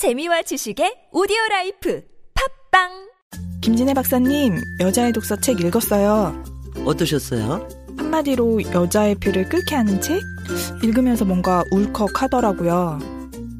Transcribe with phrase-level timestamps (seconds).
[0.00, 2.00] 재미와 지식의 오디오 라이프
[2.70, 2.88] 팟빵
[3.60, 6.42] 김진애 박사님, 여자의 독서 책 읽었어요.
[6.86, 7.68] 어떠셨어요?
[7.98, 10.22] 한마디로 여자의 피를 끓게 하는 책?
[10.82, 12.98] 읽으면서 뭔가 울컥하더라고요.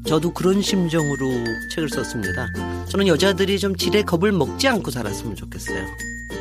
[0.07, 1.29] 저도 그런 심정으로
[1.75, 2.47] 책을 썼습니다.
[2.89, 5.85] 저는 여자들이 좀 지레 겁을 먹지 않고 살았으면 좋겠어요.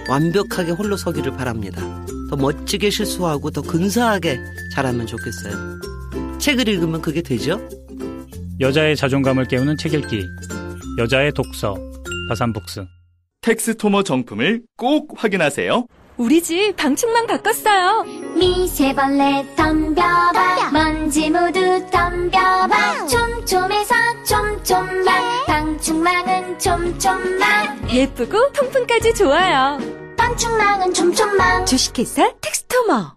[0.08, 1.82] 완벽하게 홀로 서기를 바랍니다.
[2.30, 4.40] 더 멋지게 실수하고 더 근사하게
[4.74, 5.78] 자라면 좋겠어요.
[6.38, 7.60] 책을 읽으면 그게 되죠?
[8.60, 10.26] 여자의 자존감을 깨우는 책 읽기.
[10.98, 11.76] 여자의 독서.
[12.28, 12.84] 다산북스.
[13.40, 15.86] 텍스토머 정품을 꼭 확인하세요.
[16.18, 18.04] 우리 집 방충망 바꿨어요
[18.36, 21.58] 미세벌레 덤벼봐 먼지 모두
[21.90, 23.94] 덤벼봐 촘촘해서
[24.24, 29.78] 촘촘망 방충망은 촘촘망 예쁘고 통풍까지 좋아요
[30.18, 33.16] 방충망은 촘촘망 주식회사 텍스토머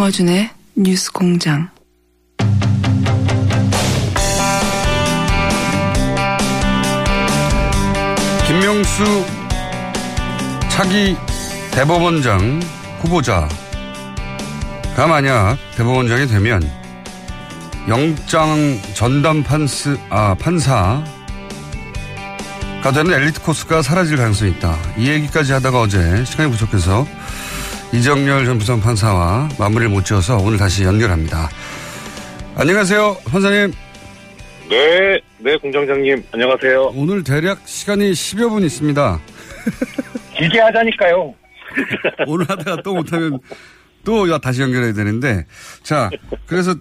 [0.00, 1.68] 김어준의 뉴스 공장.
[8.46, 9.04] 김명수
[10.70, 11.14] 차기
[11.72, 12.62] 대법원장
[13.00, 13.50] 후보자가
[15.06, 16.62] 만약 대법원장이 되면
[17.86, 21.04] 영장 전담 판스, 아, 판사가
[22.94, 24.78] 되는 엘리트 코스가 사라질 가능성이 있다.
[24.96, 27.06] 이 얘기까지 하다가 어제 시간이 부족해서
[27.92, 31.50] 이정열 전 부산 판사와 마무리를 못 지어서 오늘 다시 연결합니다.
[32.54, 33.72] 안녕하세요, 판사님.
[34.68, 36.92] 네, 네, 공장장님, 안녕하세요.
[36.94, 39.20] 오늘 대략 시간이 10여 분 있습니다.
[40.38, 41.34] 길게 하자니까요.
[42.28, 43.40] 오늘 하다가 또 못하면
[44.04, 45.46] 또 다시 연결해야 되는데.
[45.82, 46.10] 자,
[46.46, 46.74] 그래서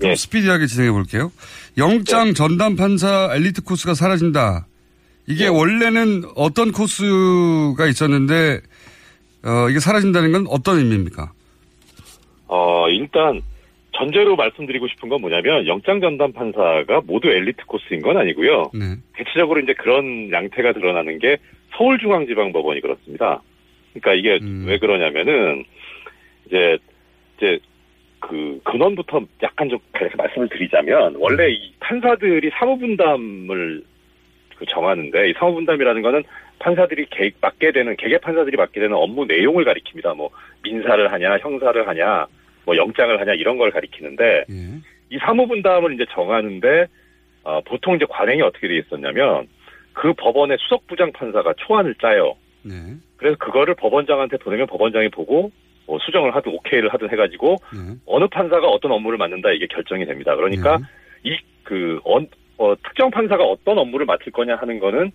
[0.00, 0.16] 좀 네.
[0.16, 1.30] 스피디하게 진행해 볼게요.
[1.76, 4.66] 영장 전담 판사 엘리트 코스가 사라진다.
[5.26, 5.48] 이게 네.
[5.48, 8.60] 원래는 어떤 코스가 있었는데,
[9.44, 11.32] 어, 이게 사라진다는 건 어떤 의미입니까?
[12.48, 13.42] 어, 일단,
[13.92, 18.70] 전제로 말씀드리고 싶은 건 뭐냐면, 영장 전담 판사가 모두 엘리트 코스인 건 아니고요.
[18.74, 18.96] 네.
[19.14, 21.36] 대체적으로 이제 그런 양태가 드러나는 게
[21.76, 23.42] 서울중앙지방법원이 그렇습니다.
[23.92, 24.64] 그러니까 이게 음.
[24.66, 25.64] 왜 그러냐면은,
[26.46, 26.78] 이제,
[27.36, 27.58] 이제,
[28.20, 29.78] 그, 근원부터 약간 좀
[30.16, 33.82] 말씀을 드리자면, 원래 이 판사들이 사무분담을
[34.56, 36.22] 그 정하는데, 이 사무분담이라는 거는
[36.64, 40.16] 판사들이 개, 맡게 되는, 개개 판사들이 맡게 되는 업무 내용을 가리킵니다.
[40.16, 40.30] 뭐,
[40.62, 42.26] 민사를 하냐, 형사를 하냐,
[42.64, 44.94] 뭐, 영장을 하냐, 이런 걸 가리키는데, 예.
[45.10, 46.86] 이 사무 분담을 이제 정하는데
[47.44, 49.46] 어, 보통 이제 관행이 어떻게 돼 있었냐면
[49.92, 52.34] 그 법원의 수석 부장 판사가 초안을 짜요.
[52.62, 52.72] 네.
[53.16, 55.52] 그래서 그거를 법원장한테 보내면 법원장이 보고
[55.86, 57.94] 뭐 수정을 하든 오케이를 하든 해가지고 네.
[58.06, 60.34] 어느 판사가 어떤 업무를 맡는다 이게 결정이 됩니다.
[60.34, 60.78] 그러니까
[61.22, 61.36] 네.
[61.62, 62.00] 이그
[62.56, 65.12] 어, 특정 판사가 어떤 업무를 맡을 거냐 하는 거는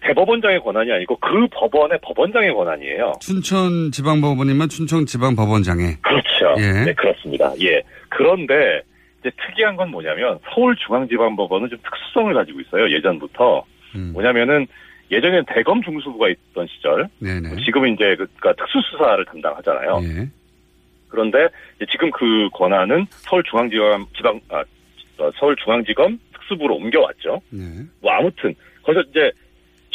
[0.00, 3.14] 대법원장의 권한이 아니고 그 법원의 법원장의 권한이에요.
[3.20, 5.96] 춘천 지방법원이면 춘천 지방법원장에.
[6.02, 6.54] 그렇죠.
[6.58, 6.84] 예.
[6.84, 7.52] 네, 그렇습니다.
[7.60, 7.82] 예.
[8.08, 8.82] 그런데
[9.20, 12.90] 이제 특이한 건 뭐냐면 서울중앙지방법원은 좀 특수성을 가지고 있어요.
[12.90, 13.64] 예전부터.
[13.96, 14.10] 음.
[14.12, 14.66] 뭐냐면은
[15.10, 17.64] 예전에는 대검 중수부가 있던 시절, 네네.
[17.64, 20.00] 지금은 이제 그, 그러니까 특수수사를 담당하잖아요.
[20.02, 20.28] 예.
[21.08, 24.64] 그런데 이제 지금 그 권한은 서울중앙지검 지방 아,
[25.18, 27.40] 어, 서울중앙지검 특수부로 옮겨왔죠.
[27.50, 27.62] 네.
[28.02, 29.30] 뭐 아무튼 거기서 이제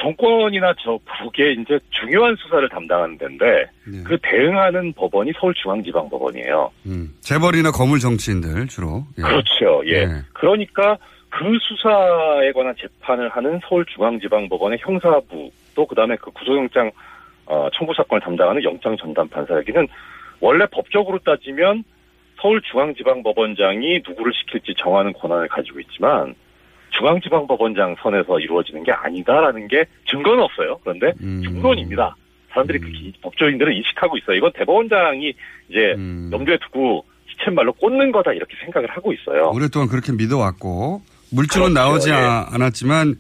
[0.02, 4.04] 정권이나 저 북에 이제 중요한 수사를 담당하는 데인데 네.
[4.04, 6.72] 그 대응하는 법원이 서울중앙지방법원이에요.
[6.88, 7.14] 음.
[7.20, 9.04] 재벌이나 거물 정치인들 주로.
[9.20, 9.22] 예.
[9.22, 9.82] 그렇죠.
[9.86, 10.06] 예.
[10.06, 10.14] 네.
[10.34, 10.98] 그러니까
[11.30, 16.92] 그 수사에 관한 재판을 하는 서울중앙지방법원의 형사부 또 그다음에 그 구속영장
[17.46, 19.88] 어, 청구 사건을 담당하는 영장 전담 판사에게는
[20.40, 21.84] 원래 법적으로 따지면
[22.42, 26.34] 서울중앙지방법원장이 누구를 시킬지 정하는 권한을 가지고 있지만
[27.12, 30.80] 중앙지방법원장 선에서 이루어지는 게 아니다라는 게 증거는 없어요.
[30.84, 31.42] 그런데 음.
[31.44, 32.16] 중론입니다.
[32.52, 34.38] 사람들이 그 기- 법조인들은 인식하고 있어요.
[34.38, 35.34] 이건 대법원장이
[35.70, 36.30] 이제 음.
[36.32, 39.52] 염두에 두고 시쳇말로 꽂는 거다 이렇게 생각을 하고 있어요.
[39.54, 41.02] 오랫동안 그렇게 믿어왔고
[41.32, 42.14] 물증은 그렇죠, 나오지 예.
[42.14, 43.16] 아- 않았지만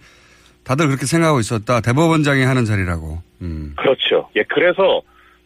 [0.63, 1.81] 다들 그렇게 생각하고 있었다.
[1.81, 3.19] 대법원장이 하는 자리라고.
[3.41, 3.73] 음.
[3.77, 4.29] 그렇죠.
[4.35, 5.01] 예, 그래서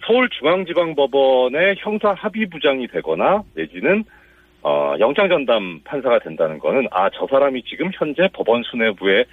[0.06, 4.04] 서울중앙지방법원의 형사 합의부장이 되거나 내지는
[4.68, 9.26] 어, 영장 전담 판사가 된다는 거는 아 저 사람이 지금 현재 법원 수뇌부에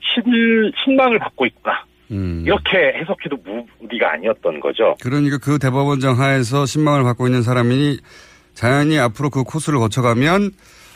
[0.00, 0.22] 신,
[0.84, 2.44] 신망을 받고 있구나 음.
[2.46, 3.36] 이렇게 해석해도
[3.80, 4.94] 무리가 아니었던 거죠.
[5.02, 7.98] 그러니까 그 대법원장 하에서 신망을 받고 있는 사람이
[8.54, 10.52] 자연히 앞으로 그 코스를 거쳐가면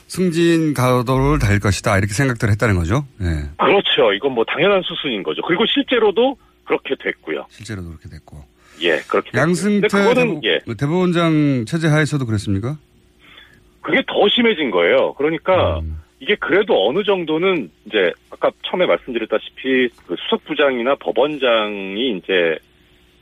[0.07, 1.99] 승진 가도를 달 것이다.
[1.99, 3.05] 이렇게 생각들을 했다는 거죠.
[3.23, 3.27] 예.
[3.59, 4.13] 그렇죠.
[4.13, 5.43] 이건 뭐 당연한 수순인 거죠.
[5.43, 7.47] 그리고 실제로도 그렇게 됐고요.
[7.51, 8.45] 실제로도 그렇게 됐고.
[8.83, 9.31] 예, 그렇게.
[9.37, 12.79] 양승태 대법, 예, 대법원장 체제 하에서도 그랬습니까?
[13.81, 15.15] 그게 더 심해진 거예요.
[15.15, 16.01] 그러니까 음.
[16.21, 22.59] 이게 그래도 어느 정도는 이제 아까 처음에 말씀드렸다시피 그 수석부장이나 법원장이 이제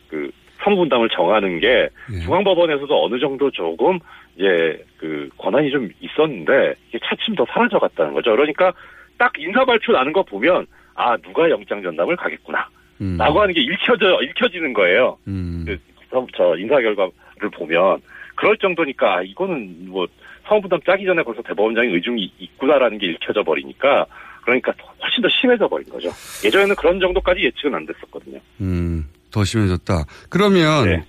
[0.08, 2.18] 그 사무분담을 정하는 게 예.
[2.24, 4.00] 중앙법원에서도 어느 정도 조금
[4.36, 8.32] 이제 그 권한이 좀 있었는데 이게 차츰 더 사라져 갔다는 거죠.
[8.32, 8.72] 그러니까
[9.16, 12.68] 딱 인사 발표 나는 거 보면 아 누가 영장 전담을 가겠구나.
[13.00, 13.16] 음.
[13.16, 15.16] 라고 하는 게 읽혀져 읽혀지는 거예요.
[15.28, 15.64] 음.
[15.64, 15.78] 그,
[16.10, 18.00] 저, 저 인사 결과를 보면
[18.34, 20.06] 그럴 정도니까 아, 이거는 뭐
[20.48, 24.06] 사무부담 짜기 전에 벌써 대법원장이 의중이 있구나라는 게 읽혀져 버리니까
[24.42, 24.72] 그러니까
[25.02, 26.10] 훨씬 더 심해져 버린 거죠.
[26.44, 28.40] 예전에는 그런 정도까지 예측은 안 됐었거든요.
[28.60, 30.04] 음, 더 심해졌다.
[30.30, 31.04] 그러면 네.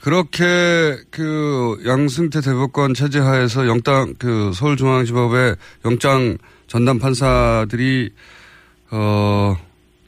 [0.00, 0.44] 그렇게
[1.10, 6.38] 그 양승태 대법관 체제 하에서 영장 그 서울중앙지법의 영장
[6.68, 8.10] 전담 판사들이
[8.90, 9.56] 어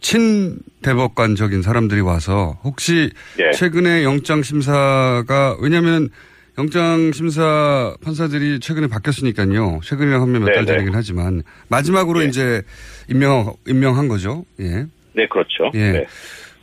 [0.00, 3.52] 친 대법관적인 사람들이 와서 혹시 예.
[3.52, 6.08] 최근에 영장 심사가 왜냐하면
[6.58, 9.80] 영장 심사 판사들이 최근에 바뀌었으니까요.
[9.82, 10.66] 최근에 하면 몇달 네, 네.
[10.66, 12.26] 전이긴 하지만 마지막으로 예.
[12.26, 12.62] 이제
[13.08, 14.44] 임명 임명한 거죠.
[14.60, 14.86] 예.
[15.14, 15.70] 네, 그렇죠.
[15.74, 15.92] 예.
[15.92, 16.06] 네.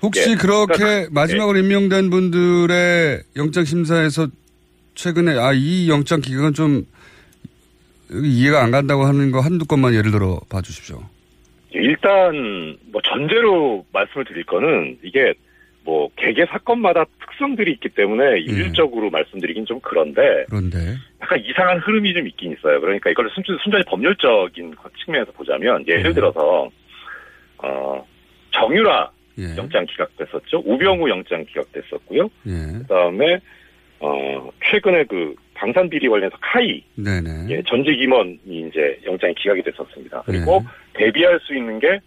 [0.02, 0.36] 혹시 예.
[0.36, 4.28] 그렇게 그러니까, 마지막으로 임명된 분들의 영장 심사에서
[4.96, 6.86] 최근에 아 이 영장 기각은 좀
[8.12, 11.02] 이해가 안 간다고 하는 거 한두 건만 예를 들어 봐 주십시오.
[11.72, 15.34] 일단 뭐 전제로 말씀을 드릴 거는 이게
[15.84, 17.06] 뭐 개개 사건마다
[17.38, 22.82] 특성들이 있기 때문에 일률적으로 말씀드리긴 좀 그런데 그런데 약간 이상한 흐름이 좀 있긴 있어요.
[22.82, 24.76] 그러니까 이걸 순, 순전히 법률적인
[25.06, 26.14] 측면에서 보자면 예를 네.
[26.14, 26.70] 들어서
[27.60, 28.08] 어
[28.52, 29.56] 정유라 예.
[29.56, 30.64] 영장 기각됐었죠.
[30.66, 32.30] 우병우 영장 기각됐었고요.
[32.48, 32.80] 예.
[32.80, 33.40] 그다음에
[34.00, 37.48] 어 최근에 그 방산 비리 관련해서 카이 네네.
[37.50, 38.40] 예, 전직 임원이
[38.70, 40.24] 이제 영장이 기각이 됐었습니다.
[40.26, 40.64] 그리고
[40.94, 41.06] 네.
[41.06, 42.00] 대비할 수 있는 게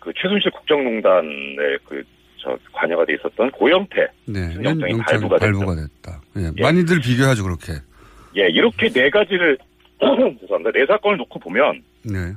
[0.00, 2.02] 그 최순실 국정농단에 그
[2.42, 4.54] 저 관여가 돼 있었던 고영태 네.
[4.62, 6.20] 영장이 영장 발부가 발부가 됐다.
[6.38, 6.50] 예.
[6.56, 6.62] 예.
[6.62, 7.74] 많이들 비교하죠 그렇게.
[8.36, 9.58] 예 이렇게 네 가지를
[10.00, 12.32] 죄송합니다 네 사건을 놓고 보면 네.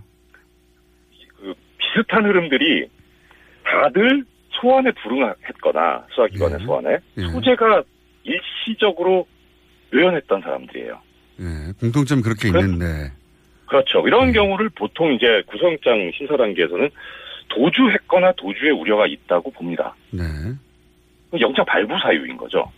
[1.39, 2.87] 그 비슷한 흐름들이
[3.63, 4.25] 다들
[4.61, 6.65] 소환에 불응했거나 수사기관의 예.
[6.65, 7.21] 소환에 예.
[7.31, 7.83] 소재가
[8.23, 9.27] 일시적으로
[9.91, 10.99] 의연했던 사람들이에요.
[11.39, 11.71] 예.
[11.79, 13.11] 공통점 그렇게 그- 있는데.
[13.67, 14.05] 그렇죠.
[14.07, 14.33] 이런 음.
[14.33, 16.89] 경우를 보통 이제 구성장 심사 단계에서는
[17.49, 19.95] 도주했거나 도주의 우려가 있다고 봅니다.
[20.11, 20.23] 네.
[21.39, 22.71] 영장 발부 사유인 거죠.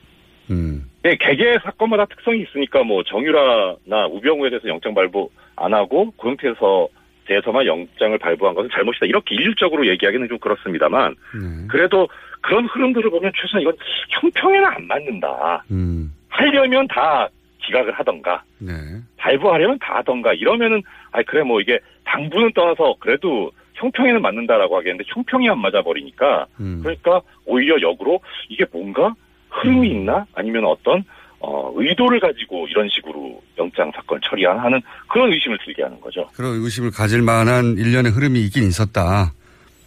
[0.49, 0.89] 음.
[1.03, 6.87] 네, 개개 사건마다 특성이 있으니까 뭐 정유라나 우병우에 대해서 영장 발부 안 하고 고영태에서
[7.25, 9.07] 대해서만 영장을 발부한 것은 잘못이다.
[9.07, 11.67] 이렇게 일률적으로 얘기하기는 좀 그렇습니다만 네.
[11.67, 12.07] 그래도
[12.41, 13.75] 그런 흐름들을 보면 최소한 이건
[14.09, 15.63] 형평에는 안 맞는다.
[15.71, 16.13] 음.
[16.29, 17.27] 하려면 다
[17.65, 18.73] 기각을 하던가 네.
[19.17, 25.49] 발부하려면 다 하던가 이러면은 아 그래 뭐 이게 당부는 떠나서 그래도 형평에는 맞는다라고 하겠는데 형평이
[25.49, 26.79] 안 맞아 버리니까 음.
[26.81, 28.19] 그러니까 오히려 역으로
[28.49, 29.13] 이게 뭔가
[29.49, 31.03] 흐름이 있나 아니면 어떤
[31.39, 36.27] 어 의도를 가지고 이런 식으로 영장 사건 처리하는 그런 의심을 들게 하는 거죠.
[36.33, 39.33] 그런 의심을 가질 만한 일련의 흐름이 있긴 있었다.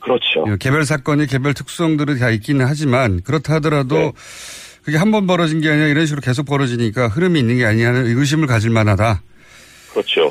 [0.01, 0.45] 그렇죠.
[0.49, 4.13] 예, 개별 사건이 개별 특성들이 다 있기는 하지만 그렇다 하더라도 네.
[4.85, 8.47] 그게 한 번 벌어진 게 아니라 이런 식으로 계속 벌어지니까 흐름이 있는 게 아니냐는 의심을
[8.47, 9.21] 가질 만하다.
[9.93, 10.31] 그렇죠.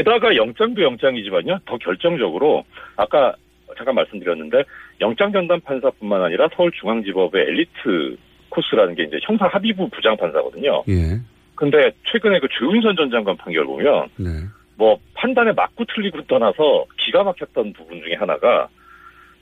[0.00, 1.58] 게다가 영장도 영장이지만요.
[1.66, 2.64] 더 결정적으로
[2.96, 3.34] 아까
[3.76, 4.64] 잠깐 말씀드렸는데
[5.00, 8.16] 영장 전담 판사뿐만 아니라 서울중앙지법의 엘리트
[8.48, 10.82] 코스라는 게 이제 형사 합의부 부장 판사거든요.
[10.88, 11.20] 예.
[11.54, 14.30] 근데 최근에 그 조윤선 전 장관 판결 보면 네.
[14.76, 18.68] 뭐 판단에 맞고 틀리고 떠나서 기가 막혔던 부분 중에 하나가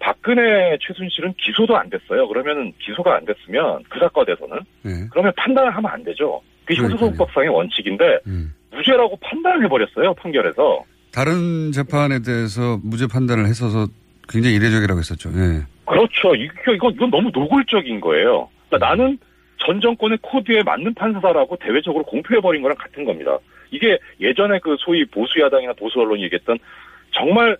[0.00, 2.26] 박근혜 최순실은 기소도 안 됐어요.
[2.26, 4.90] 그러면은 기소가 안 됐으면 그 사건에서는 네.
[5.10, 6.42] 그러면 판단을 하면 안 되죠.
[6.64, 6.82] 그게.
[6.82, 8.52] 형사소송법상의 원칙인데 음.
[8.70, 10.84] 무죄라고 판단을 해버렸어요 판결에서.
[11.12, 13.86] 다른 재판에 대해서 무죄 판단을 했어서
[14.28, 15.30] 굉장히 이례적이라고 했었죠.
[15.34, 15.62] 예.
[15.86, 16.34] 그렇죠.
[16.34, 18.48] 이거 이건 이건 너무 노골적인 거예요.
[18.68, 19.18] 그러니까 나는
[19.64, 23.38] 전 정권의 코드에 맞는 판사다라고 대외적으로 공표해버린 거랑 같은 겁니다.
[23.70, 26.58] 이게 예전에 그 소위 보수 야당이나 보수 언론이 얘기했던
[27.12, 27.56] 정말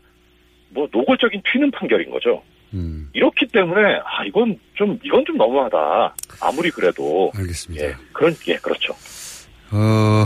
[0.71, 2.43] 뭐 노골적인 튀는 판결인 거죠.
[2.75, 3.09] 음.
[3.15, 6.15] 이렇기 때문에 아 이건 좀 이건 좀 너무하다.
[6.43, 7.85] 아무리 그래도 알겠습니다.
[7.85, 8.93] 예 그런 예 그렇죠.
[9.73, 10.25] 어,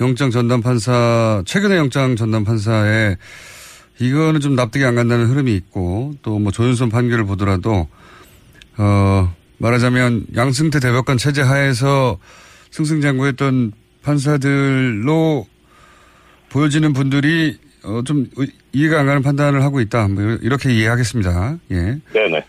[0.00, 3.16] 영장 전담 판사, 최근에 영장 전담 판사에
[3.98, 7.88] 이거는 좀 납득이 안 간다는 흐름이 있고 또 뭐 조윤선 판결을 보더라도
[8.76, 12.18] 어, 말하자면 양승태 대법관 체제 하에서
[12.72, 13.72] 승승장구했던
[14.02, 15.46] 판사들로
[16.50, 20.08] 보여지는 분들이 어, 좀 의- 이해가 안 가는 판단을 하고 있다.
[20.08, 21.56] 뭐 이렇게 이해하겠습니다.
[21.70, 21.76] 예.
[22.12, 22.44] 네네.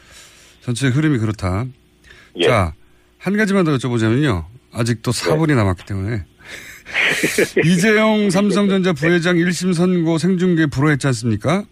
[0.61, 1.65] 전체 흐름이 그렇다.
[2.37, 2.43] 예.
[2.45, 2.73] 자,
[3.19, 4.43] 한 가지만 더 여쭤보자면요.
[4.73, 6.25] 아직도 4분이 남았기 때문에.
[7.65, 11.65] 이재용 삼성전자 부회장 1심 선고 생중계 불허했지 않습니까?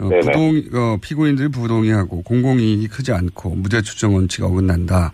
[0.00, 0.08] 어.
[0.08, 5.12] 부동, 어, 피고인들이 부동의하고 공공이익이 크지 않고 무죄 추정 원칙 어긋난다.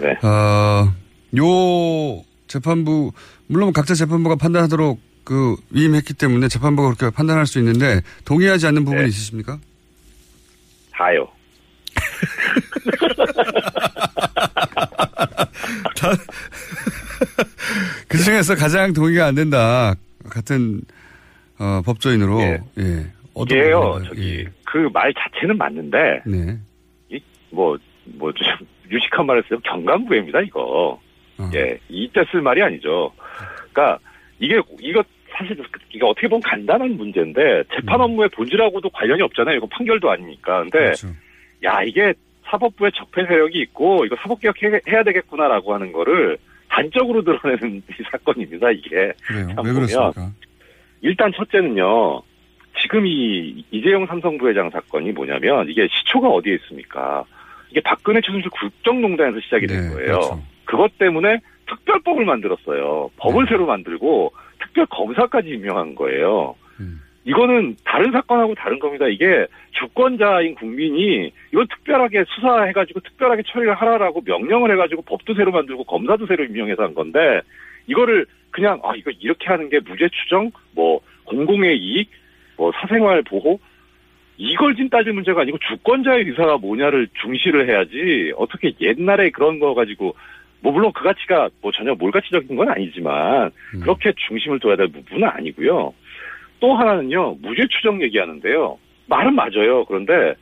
[0.00, 0.26] 네.
[0.26, 0.92] 어,
[1.38, 3.12] 요 재판부,
[3.46, 9.02] 물론 각자 재판부가 판단하도록 그 위임했기 때문에 재판부가 그렇게 판단할 수 있는데 동의하지 않는 부분이
[9.02, 9.08] 네.
[9.08, 9.58] 있으십니까?
[10.92, 11.28] 다요.
[18.14, 19.92] 그 중에서 가장 동의가 안 된다.
[20.30, 20.80] 같은,
[21.58, 22.40] 어, 법조인으로.
[22.42, 22.58] 예.
[22.78, 23.06] 예.
[23.34, 24.02] 어떤 부분인가요?
[24.06, 24.44] 저기, 예.
[24.64, 26.58] 그말 자체는 맞는데, 네.
[27.50, 28.46] 뭐, 뭐, 좀
[28.88, 31.00] 유식한 말을 쓰면 경간부회입니다, 이거.
[31.38, 31.50] 어.
[31.56, 33.10] 예, 이때 쓸 말이 아니죠.
[33.72, 33.98] 그러니까
[34.38, 35.02] 이게 이거
[35.36, 35.56] 사실
[35.92, 39.56] 이게 어떻게 보면 간단한 문제인데 재판 업무의 본질하고도 관련이 없잖아요.
[39.56, 40.60] 이거 판결도 아니니까.
[40.62, 40.84] 근데 음.
[40.84, 41.08] 그렇죠.
[41.64, 46.38] 야 이게 사법부에 적폐 세력이 있고 이거 사법개혁 해- 해야 되겠구나라고 하는 거를
[46.74, 48.70] 단적으로 드러내는 이 사건입니다.
[48.72, 49.46] 이게 그래요.
[49.54, 50.30] 참왜 보면 그렇습니까?
[51.02, 52.22] 일단 첫째는요.
[52.82, 57.24] 지금 이 이재용 삼성 부회장 사건이 뭐냐면 이게 시초가 어디에 있습니까?
[57.70, 60.06] 이게 박근혜 최순실 국정농단에서 시작이 된 네, 거예요.
[60.06, 60.42] 그렇죠.
[60.64, 61.38] 그것 때문에
[61.68, 63.10] 특별법을 만들었어요.
[63.16, 63.50] 법을 네.
[63.50, 66.56] 새로 만들고 특별 검사까지 임명한 거예요.
[66.80, 67.00] 음.
[67.24, 69.06] 이거는 다른 사건하고 다른 겁니다.
[69.08, 76.26] 이게 주권자인 국민이 이건 특별하게 수사해가지고 특별하게 처리를 하라라고 명령을 해가지고 법도 새로 만들고 검사도
[76.26, 77.40] 새로 임명해서 한 건데
[77.86, 82.10] 이거를 그냥 아 이거 이렇게 하는 게 무죄 추정, 뭐 공공의 이익,
[82.56, 83.58] 뭐 사생활 보호
[84.36, 90.14] 이걸 진 따질 문제가 아니고 주권자의 의사가 뭐냐를 중시를 해야지 어떻게 옛날에 그런 거 가지고
[90.60, 93.80] 뭐 물론 그 가치가 뭐 전혀 몰가치적인 건 아니지만 음.
[93.80, 95.94] 그렇게 중심을 둬야 될 부분은 아니고요.
[96.64, 98.78] 또 하나는요 무죄 추정 얘기하는데요.
[99.06, 99.84] 말은 맞아요.
[99.84, 100.34] 그런데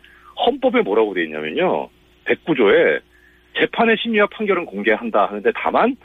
[0.46, 1.88] 헌법에 뭐라고 돼 있냐면요.
[2.26, 3.00] 109조에
[3.58, 5.96] 재판의 심리와 판결은 공개한다 하는데 다만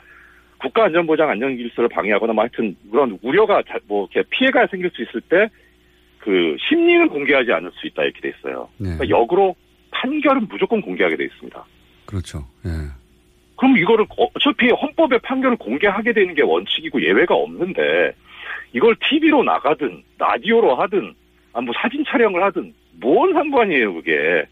[0.60, 5.48] 국가안전보장 안전질서를 방해하거나 뭐 하여튼 그런 우려가 자- 뭐 이렇게 피해가 생길 수 있을 때
[6.18, 8.68] 그 심리는 공개하지 않을 수 있다 이렇게 돼 있어요.
[8.76, 8.88] 네.
[8.96, 9.54] 그러니까 역으로
[9.92, 11.64] 판결은 무조건 공개하게 돼 있습니다.
[12.06, 12.40] 그렇죠.
[12.66, 12.70] 예.
[13.56, 18.12] 그럼 이거를 어차피 헌법에 판결을 공개하게 되는 게 원칙이고 예외가 없는데
[18.72, 21.14] 이걸 TV로 나가든 라디오로 하든
[21.52, 24.44] 아 뭐 사진 촬영을 하든 뭔 상관이에요 그게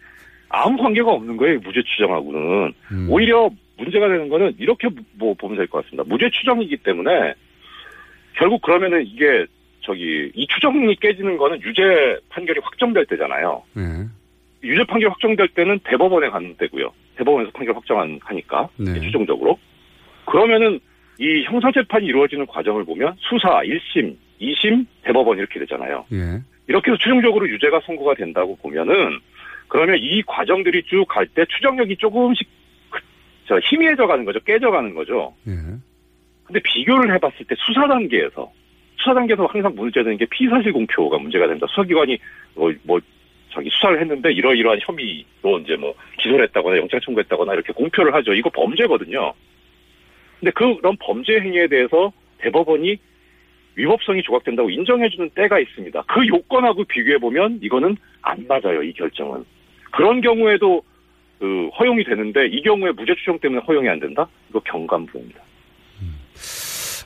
[0.48, 3.06] 아무 관계가 없는 거예요 무죄 추정하고는 음.
[3.10, 7.34] 오히려 문제가 되는 거는 이렇게 뭐 보면 될 것 같습니다 무죄 추정이기 때문에
[8.34, 9.46] 결국 그러면은 이게
[9.82, 13.82] 저기 이 추정이 깨지는 거는 유죄 판결이 확정될 때잖아요 예.
[14.66, 16.90] 유죄 판결 확정될 때는 대법원에 가는 때고요.
[17.16, 18.98] 대법원에서 판결 확정하니까 네.
[19.00, 19.58] 최종적으로
[20.24, 20.80] 그러면은
[21.18, 26.04] 이 형사 재판이 이루어지는 과정을 보면 수사 1심, 2심, 대법원 이렇게 되잖아요.
[26.12, 26.40] 예.
[26.68, 29.18] 이렇게 해서 최종적으로 유죄가 선고가 된다고 보면은
[29.68, 32.46] 그러면 이 과정들이 쭉 갈 때 추정력이 조금씩
[32.90, 33.00] 그-
[33.46, 34.40] 저 희미해져 가는 거죠.
[34.40, 35.34] 깨져 가는 거죠.
[35.48, 35.52] 예.
[36.44, 38.52] 근데 비교를 해봤을 때 수사 단계에서
[38.98, 41.66] 수사 단계에서 항상 문제되는 게 피사실 공표가 문제가 된다.
[41.70, 42.18] 수사기관이
[42.54, 43.00] 뭐, 뭐
[43.50, 48.34] 저기 수사를 했는데 이러이러한 혐의로 이제 뭐 기소를 했다거나 영장 청구했다거나 이렇게 공표를 하죠.
[48.34, 49.32] 이거 범죄거든요.
[50.40, 52.96] 근데 그런 범죄 행위에 대해서 대법원이
[53.76, 56.02] 위법성이 조각된다고 인정해주는 때가 있습니다.
[56.08, 58.82] 그 요건하고 비교해 보면 이거는 안 맞아요.
[58.82, 59.44] 이 결정은
[59.92, 60.82] 그런 경우에도
[61.38, 64.26] 그 허용이 되는데 이 경우에 무죄 추정 때문에 허용이 안 된다?
[64.48, 65.40] 이거 경감부입니다.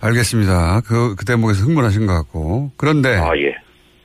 [0.03, 0.81] 알겠습니다.
[0.87, 2.71] 그, 그 대목에서 흥분하신 것 같고.
[2.77, 3.55] 그런데 아 예.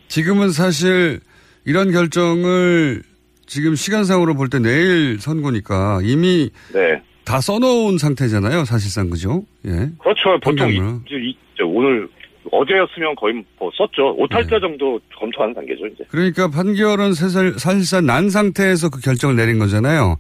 [0.08, 1.20] 지금은 사실
[1.66, 3.02] 이런 결정을
[3.46, 7.02] 지금 시간상으로 볼 때 내일 선고니까 이미 네.
[7.26, 8.66] 다 써놓은 상태잖아요.
[8.66, 9.44] 사실상 그죠?
[9.66, 9.72] 예.
[10.00, 10.40] 그렇죠.
[10.44, 10.76] 보통 이.
[11.12, 12.08] 이- 저 오늘
[12.52, 14.14] 어제였으면 거의 뭐 썼죠.
[14.18, 16.04] 오탈자 정도 검토하는 단계죠, 이제.
[16.10, 20.18] 그러니까 판결은 사실, 사실상 난 상태에서 그 결정을 내린 거잖아요.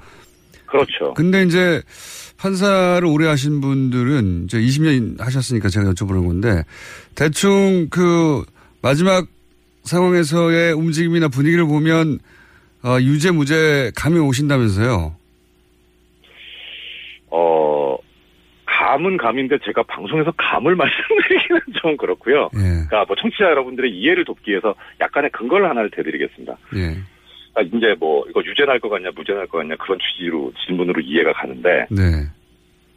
[0.65, 1.13] 그렇죠.
[1.13, 1.81] 근데 이제
[2.37, 6.63] 판사를 오래 하신 분들은 이제 20년 하셨으니까 제가 여쭤보는 건데
[7.13, 8.43] 대충 그
[8.81, 9.27] 마지막
[9.83, 12.19] 상황에서의 움직임이나 분위기를 보면
[12.83, 15.15] 어, 유죄 무죄 감이 오신다면서요.
[17.37, 17.97] 어,
[18.65, 22.49] 감은 감인데 제가 방송에서 감을 말씀드리기는 좀 그렇고요.
[22.55, 22.59] 예.
[22.59, 26.57] 그러니까 뭐 청취자 여러분들의 이해를 돕기 위해서 약간의 근거를 하나를 대드리겠습니다.
[26.77, 26.97] 예.
[27.55, 30.99] 아, 이제 뭐 이거 유죄 날 것 같냐 무죄 날 것 같냐 그런 취지로 질문으로
[31.01, 32.01] 이해가 가는데 네.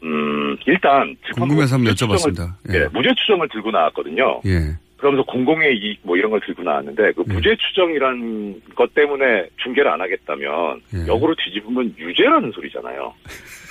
[0.03, 2.53] 음 일단 궁금해서 한번 여쭤봤습니다.
[2.73, 2.89] 예, 예.
[2.93, 4.41] 무죄 추정을 들고 나왔거든요.
[4.47, 4.77] 예.
[4.97, 7.35] 그러면서 공공의 이익 뭐 이런 걸 들고 나왔는데 그 네.
[7.35, 11.07] 무죄 추정이란 것 때문에 중계를 안 하겠다면 예.
[11.07, 13.15] 역으로 뒤집으면 유죄라는 소리잖아요.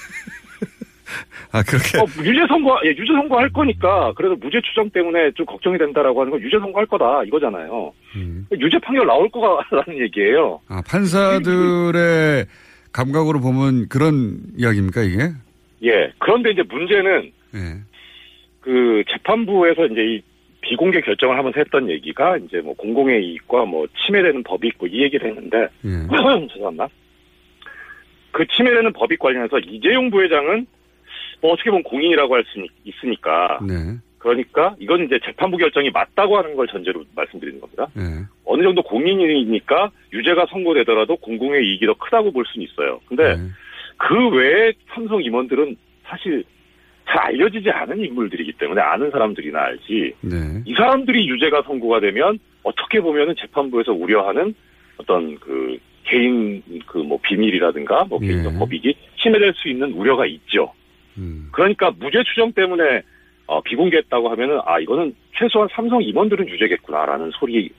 [1.52, 1.98] 아, 그렇게.
[1.98, 6.32] 어, 유죄 선고, 예, 유죄 선고할 거니까 그래도 무죄 추정 때문에 좀 걱정이 된다라고 하는
[6.32, 7.94] 건 유죄 선고할 거다 이거잖아요.
[8.16, 8.48] 음.
[8.60, 10.62] 유죄 판결 나올 거라는 얘기예요.
[10.68, 12.46] 아, 판사들의
[12.92, 15.30] 감각으로 보면 그런 이야기입니까, 이게?
[15.84, 16.12] 예.
[16.18, 17.60] 그런데 이제 문제는 예.
[18.62, 20.22] 그 재판부에서 이제 이
[20.62, 25.30] 비공개 결정을 하면서 했던 얘기가 이제 뭐 공공의 이익과 뭐 침해되는 법이 있고 이 얘기를
[25.30, 26.08] 했는데 예.
[26.52, 26.90] 죄송합니다.
[28.32, 30.68] 그 침해되는 법익 관련해서 이재용 부회장은
[31.42, 33.74] 뭐 어떻게 보면 공인이라고 할 수 있으니까 네.
[34.20, 37.88] 그러니까 이건 이제 재판부 결정이 맞다고 하는 걸 전제로 말씀드리는 겁니다.
[37.98, 38.26] 예.
[38.46, 43.00] 어느 정도 공인이니까 유죄가 선고되더라도 공공의 이익이 더 크다고 볼 수는 있어요.
[43.08, 43.44] 근데 네.
[43.98, 46.44] 그 외에 삼성 임원들은 사실
[47.08, 50.36] 잘 알려지지 않은 인물들이기 때문에 아는 사람들이나 알지 네.
[50.66, 54.54] 이 사람들이 유죄가 선고가 되면 어떻게 보면은 재판부에서 우려하는
[54.98, 58.28] 어떤 그 개인 그 뭐 비밀이라든가 뭐 예.
[58.28, 60.74] 개인적 법익이 침해될 수 있는 우려가 있죠.
[61.18, 61.50] 음.
[61.52, 63.02] 그러니까 무죄 추정 때문에
[63.48, 67.70] 어, 비공개했다고 하면은 아 이거는 최소한 삼성 임원들은 유죄겠구나라는 소리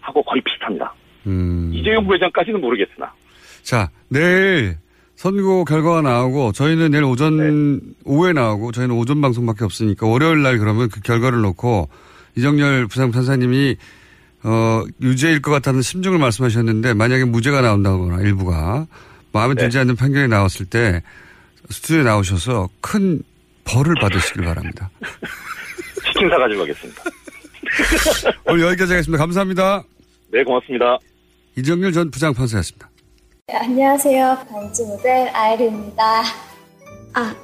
[0.00, 0.94] 하고 거의 비슷합니다.
[1.26, 1.70] 음.
[1.74, 3.12] 이재용 부회장까지는 모르겠으나
[3.62, 4.76] 자, 내일
[5.14, 10.88] 선거 결과가 나오고 저희는 내일 오전 오후에 나오고 저희는 오전 방송밖에 없으니까 월요일 날 그러면
[10.88, 11.88] 그 결과를 놓고
[12.36, 13.76] 이정열 부장 판사님이
[14.44, 18.86] 어 유죄일 것 같다는 심증을 말씀하셨는데 만약에 무죄가 나온다거나 일부가
[19.32, 19.62] 마음에 네.
[19.62, 21.02] 들지 않는 판결이 나왔을 때
[21.70, 23.22] 스튜디오에 나오셔서 큰
[23.64, 24.90] 벌을 받으시길 바랍니다.
[26.06, 27.02] 치킨 사가지고 가겠습니다.
[28.46, 29.22] 오늘 여기까지 하겠습니다.
[29.22, 29.82] 감사합니다.
[30.32, 30.98] 네 고맙습니다.
[31.56, 32.88] 이정열 전 부장 판사였습니다.
[33.48, 34.46] 네, 안녕하세요.
[34.48, 36.22] 반지 모델 아이리입니다.
[37.14, 37.34] 아,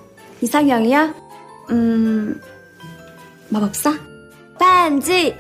[0.41, 1.15] 이상형이요?
[1.71, 2.41] 음,
[3.51, 3.99] 마법사?
[4.59, 5.35] 반지!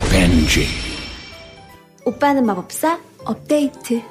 [0.00, 0.66] 벤지.
[2.04, 3.00] 오빠는 마법사?
[3.24, 4.02] 업데이트.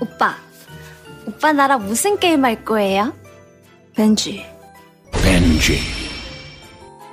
[0.00, 0.36] 오빠,
[1.28, 3.12] 오빠 나랑 무슨 게임 할 거예요?
[3.94, 4.46] 벤지.
[5.12, 5.78] 벤지.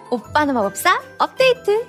[0.10, 1.02] 오빠는 마법사?
[1.18, 1.86] 업데이트.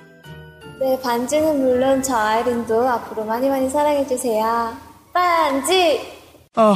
[0.81, 4.75] 네, 반지는 물론 저 아이린도 앞으로 많이 많이 사랑해주세요.
[5.13, 6.01] 반지!
[6.55, 6.75] 아,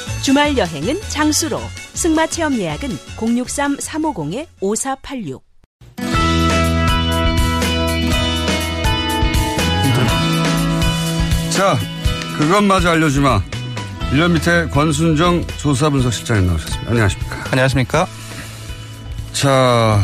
[0.23, 1.59] 주말 여행은 장수로.
[1.93, 5.41] 승마 체험 예약은 063-350-5486.
[11.51, 11.77] 자,
[12.37, 13.41] 그것마저 알려주마.
[14.11, 16.89] 1년 밑에 권순정 조사분석실장님 나오셨습니다.
[16.91, 17.43] 안녕하십니까.
[17.51, 18.07] 안녕하십니까.
[19.33, 19.99] 자,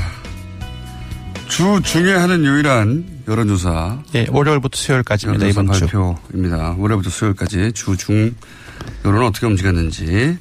[1.48, 4.00] 주 중에 하는 유일한 여론조사.
[4.16, 5.88] 예, 월요일부터 수요일까지입니다, 이번 주.
[5.88, 6.76] 발표입니다.
[6.78, 8.34] 월요일부터 수요일까지 주 중
[9.06, 10.38] 여론 어떻게 움직였는지.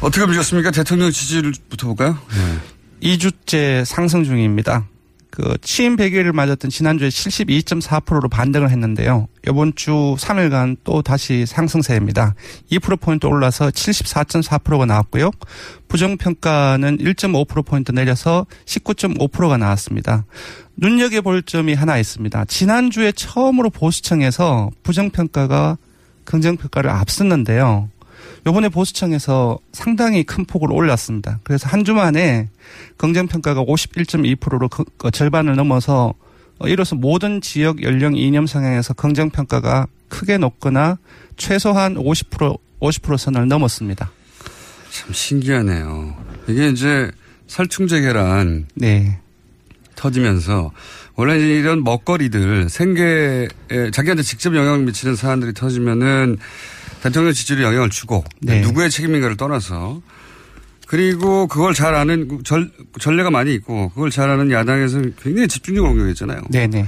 [0.00, 0.70] 어떻게 움직였습니까?
[0.70, 2.18] 대통령 지지율부터 볼까요?
[2.30, 3.16] 네.
[3.16, 4.86] 2주째 상승 중입니다.
[5.30, 9.28] 그 취임 100일을 맞았던 지난주에 72.4%로 반등을 했는데요.
[9.48, 12.34] 이번 주 3일간 또 다시 상승세입니다.
[12.70, 15.30] 2%포인트 올라서 74.4%가 나왔고요.
[15.88, 20.24] 부정평가는 1.5%포인트 내려서 19.5%가 나왔습니다.
[20.76, 22.44] 눈여겨볼 점이 하나 있습니다.
[22.46, 25.78] 지난주에 처음으로 보수청에서 부정평가가
[26.30, 27.88] 긍정평가를 앞섰는데요.
[28.46, 31.40] 요번에 보수청에서 상당히 큰 폭으로 올랐습니다.
[31.42, 32.48] 그래서 한 주 만에
[32.96, 36.14] 긍정평가가 51.2%로 그, 그 절반을 넘어서
[36.58, 40.98] 어, 이로써 모든 지역 연령 이념 성향에서 긍정평가가 크게 높거나
[41.36, 44.10] 최소한 50% 50% 선을 넘었습니다.
[44.90, 46.14] 참 신기하네요.
[46.48, 47.10] 이게 이제
[47.46, 48.66] 살충제 계란.
[48.74, 49.18] 네.
[49.96, 50.70] 터지면서
[51.20, 53.46] 원래 이런 먹거리들 생계에
[53.92, 56.38] 자기한테 직접 영향을 미치는 사안들이 터지면은
[57.02, 58.62] 대통령 지지율에 영향을 주고 네.
[58.62, 60.00] 누구의 책임인가를 떠나서
[60.86, 66.40] 그리고 그걸 잘 아는 전, 전례가 많이 있고 그걸 잘 아는 야당에서 굉장히 집중적으로 공격했잖아요.
[66.48, 66.86] 네네.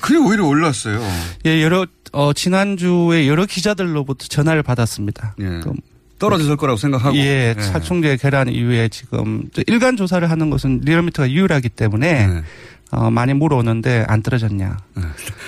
[0.00, 1.00] 그게 오히려 올랐어요.
[1.46, 5.34] 예, 여러 어 지난주에 여러 기자들로부터 전화를 받았습니다.
[5.40, 5.44] 예.
[5.64, 5.72] 그,
[6.20, 7.16] 떨어졌을 거라고 생각하고.
[7.16, 7.60] 예, 예.
[7.60, 12.42] 살충제 계란 이후에 지금 일간 조사를 하는 것은 리얼미터가 유일하기 때문에 네.
[12.92, 14.76] 어, 많이 물어오는데 안 떨어졌냐.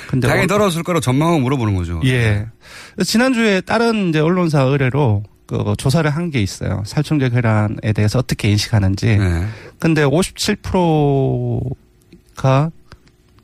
[0.08, 2.00] 근데 당연히 올- 떨어졌을 거라고 전망하고 물어보는 거죠.
[2.04, 2.46] 예.
[3.04, 6.82] 지난주에 다른 이제 언론사 의뢰로 그 조사를 한 게 있어요.
[6.86, 9.18] 살충제 계란에 대해서 어떻게 인식하는지.
[9.18, 9.46] 네.
[9.78, 12.70] 근데 57%가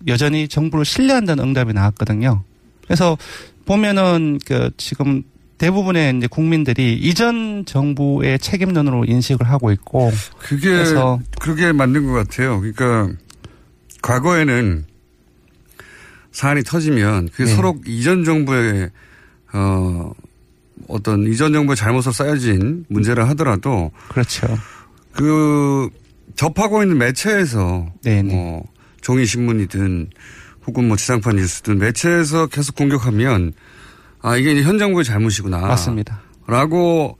[0.06, 2.42] 여전히 정부를 신뢰한다는 응답이 나왔거든요.
[2.84, 3.18] 그래서
[3.66, 5.22] 보면은 그 지금
[5.58, 12.60] 대부분의 이제 국민들이 이전 정부의 책임론으로 인식을 하고 있고 그게 그래서 그게 맞는 것 같아요.
[12.60, 13.10] 그러니까
[14.02, 14.84] 과거에는
[16.32, 17.54] 사안이 터지면 그 네.
[17.54, 18.90] 서로 이전 정부의
[19.52, 20.12] 어
[20.88, 24.46] 어떤 이전 정부의 잘못으로 쌓여진 문제라 하더라도 그렇죠.
[25.12, 25.88] 그
[26.36, 28.64] 접하고 있는 매체에서 네, 뭐
[29.00, 30.10] 종이 신문이든
[30.66, 33.52] 혹은 뭐 지상파 뉴스든 매체에서 계속 공격하면
[34.20, 35.58] 아 이게 이제 현 정부의 잘못이구나.
[35.58, 36.20] 맞습니다.
[36.46, 37.18] 라고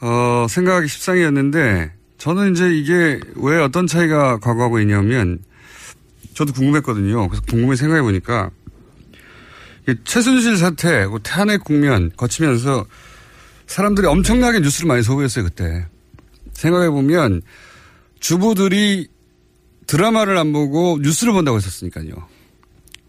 [0.00, 5.38] 어 생각하기 십상이었는데 저는 이제 이게 왜 어떤 차이가 과거하고 있냐면
[6.34, 7.28] 저도 궁금했거든요.
[7.28, 8.50] 그래서 궁금해 생각해 보니까
[10.04, 12.86] 최순실 사태, 그 탄핵 국면 거치면서
[13.66, 15.86] 사람들이 엄청나게 뉴스를 많이 소비했어요 그때.
[16.52, 17.42] 생각해 보면
[18.20, 19.08] 주부들이
[19.86, 22.10] 드라마를 안 보고 뉴스를 본다고 했었으니까요.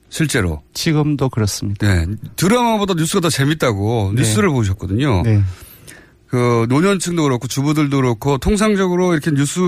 [0.10, 0.62] 실제로.
[0.74, 1.88] 지금도 그렇습니다.
[1.88, 2.06] 네.
[2.36, 4.22] 드라마보다 뉴스가 더 재밌다고 네.
[4.22, 5.22] 뉴스를 보셨거든요.
[5.24, 5.44] 네.
[6.28, 9.60] 그 노년층도 그렇고 주부들도 그렇고 통상적으로 이렇게 뉴스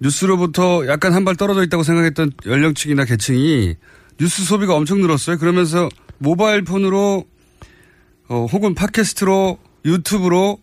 [0.00, 3.74] 뉴스로부터 약간 한 발 떨어져 있다고 생각했던 연령층이나 계층이
[4.18, 5.38] 뉴스 소비가 엄청 늘었어요.
[5.38, 7.24] 그러면서 모바일 폰으로
[8.28, 10.58] 어, 혹은 팟캐스트로 유튜브로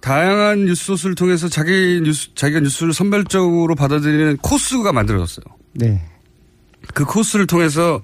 [0.00, 5.44] 다양한 뉴스 소스를 통해서 자기 뉴스 자기가 뉴스를 선별적으로 받아들이는 코스가 만들어졌어요.
[5.74, 6.02] 네.
[6.94, 8.02] 그 코스를 통해서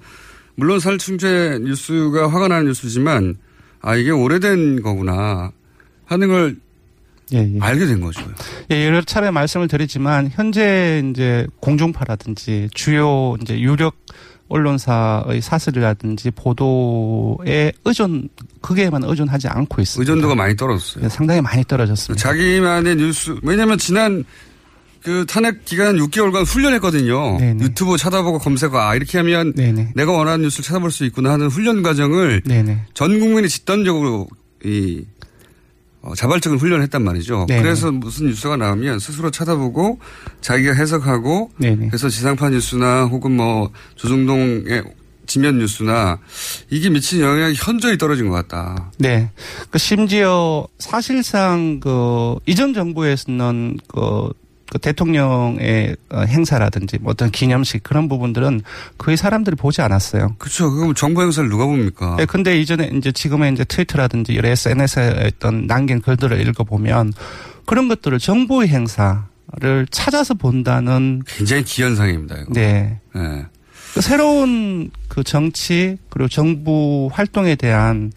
[0.55, 3.35] 물론 살충제 뉴스가 화가 나는 뉴스지만
[3.81, 5.51] 아 이게 오래된 거구나
[6.05, 6.57] 하는 걸
[7.61, 8.21] 알게 된 거죠.
[8.71, 13.95] 예, 여러 차례 말씀을 드리지만 현재 이제 공중파라든지 주요 이제 유력
[14.49, 18.29] 언론사의 사설이라든지 보도에 의존
[18.61, 20.01] 그게만 의존하지 않고 있습니다.
[20.01, 21.05] 의존도가 많이 떨어졌어요.
[21.05, 22.21] 예, 상당히 많이 떨어졌습니다.
[22.21, 24.23] 자기만의 뉴스 왜냐하면 지난
[25.01, 27.37] 그 탄핵 기간 6개월간 훈련했거든요.
[27.61, 29.53] 유튜브 찾아보고 검색어 아 이렇게 하면
[29.95, 32.85] 내가 원하는 뉴스를 찾아볼 수 있구나 하는 훈련 과정을 네네.
[32.93, 34.27] 전 국민이 집단적으로
[34.63, 35.03] 이
[36.03, 37.45] 어, 자발적인 훈련을 했단 말이죠.
[37.47, 37.61] 네네.
[37.61, 39.99] 그래서 무슨 뉴스가 나오면 스스로 찾아보고
[40.41, 41.87] 자기가 해석하고 네네.
[41.87, 44.83] 그래서 지상파 뉴스나 혹은 뭐 조중동의
[45.25, 46.19] 지면 뉴스나
[46.69, 48.91] 이게 미친 영향이 현저히 떨어진 것 같다.
[48.97, 49.31] 네.
[49.71, 54.29] 그 심지어 사실상 그 이전 정부에서는 그,
[54.73, 58.63] 그 대통령의 어, 행사라든지 뭐 어떤 기념식 그런 부분들은
[58.97, 60.33] 거의 사람들이 보지 않았어요.
[60.39, 60.71] 그렇죠.
[60.71, 62.15] 그럼 정부 행사를 누가 봅니까?
[62.17, 67.13] 네, 근데 이전에 이제 지금의 이제 트위터라든지 여러 SNS에 어떤 남긴 글들을 읽어보면
[67.67, 69.21] 그런 것들을 정부의 행사를
[69.91, 72.35] 찾아서 본다는 굉장히 기현상입니다.
[72.37, 72.53] 이거.
[72.53, 72.99] 네.
[73.13, 73.45] 네.
[73.93, 78.11] 그 새로운 그 정치 그리고 정부 활동에 대한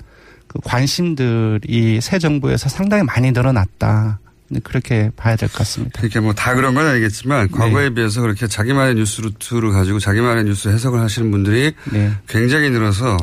[0.46, 4.20] 그 관심들이 새 정부에서 상당히 많이 늘어났다.
[4.62, 5.98] 그렇게 봐야 될 것 같습니다.
[6.00, 7.58] 그러니까 뭐 다 그런 건 아니겠지만 네.
[7.58, 12.12] 과거에 비해서 그렇게 자기만의 뉴스 루트를 가지고 자기만의 뉴스 해석을 하시는 분들이 네.
[12.28, 13.16] 굉장히 늘어서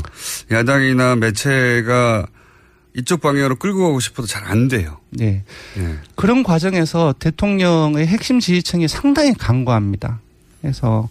[0.51, 2.25] 야당이나 매체가
[2.95, 4.97] 이쪽 방향으로 끌고 가고 싶어도 잘 안 돼요.
[5.11, 5.43] 네.
[5.75, 5.95] 네.
[6.15, 10.19] 그런 과정에서 대통령의 핵심 지지층이 상당히 강고합니다.
[10.61, 11.09] 그래서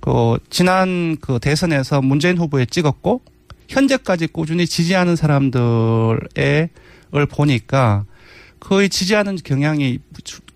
[0.00, 3.20] 그 지난 그 대선에서 문재인 후보에 찍었고
[3.68, 6.68] 현재까지 꾸준히 지지하는 사람들의
[7.14, 8.04] 을 보니까
[8.60, 9.98] 거의 지지하는 경향이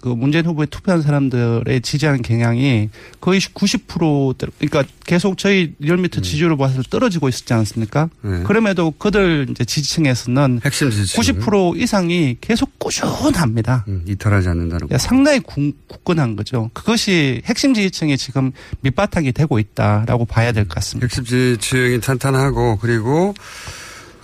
[0.01, 2.89] 그 문재인 후보에 투표한 사람들의 지지하는 경향이
[3.21, 8.09] 거의 90% 그러니까 계속 저희 리얼미터 지지율을 봐서 떨어지고 있었지 않습니까?
[8.23, 8.43] 네.
[8.43, 13.85] 그럼에도 그들 이제 지지층에서는 핵심 지지층 90% 이상이 계속 꾸준합니다.
[13.87, 14.95] 음, 이탈하지 않는다는 거.
[14.95, 16.71] 야, 상당히 굳- 굳건한 거죠.
[16.73, 21.05] 그것이 핵심 지지층이 지금 밑바탕이 되고 있다라고 봐야 될 것 같습니다.
[21.07, 23.35] 핵심 지지층이 탄탄하고 그리고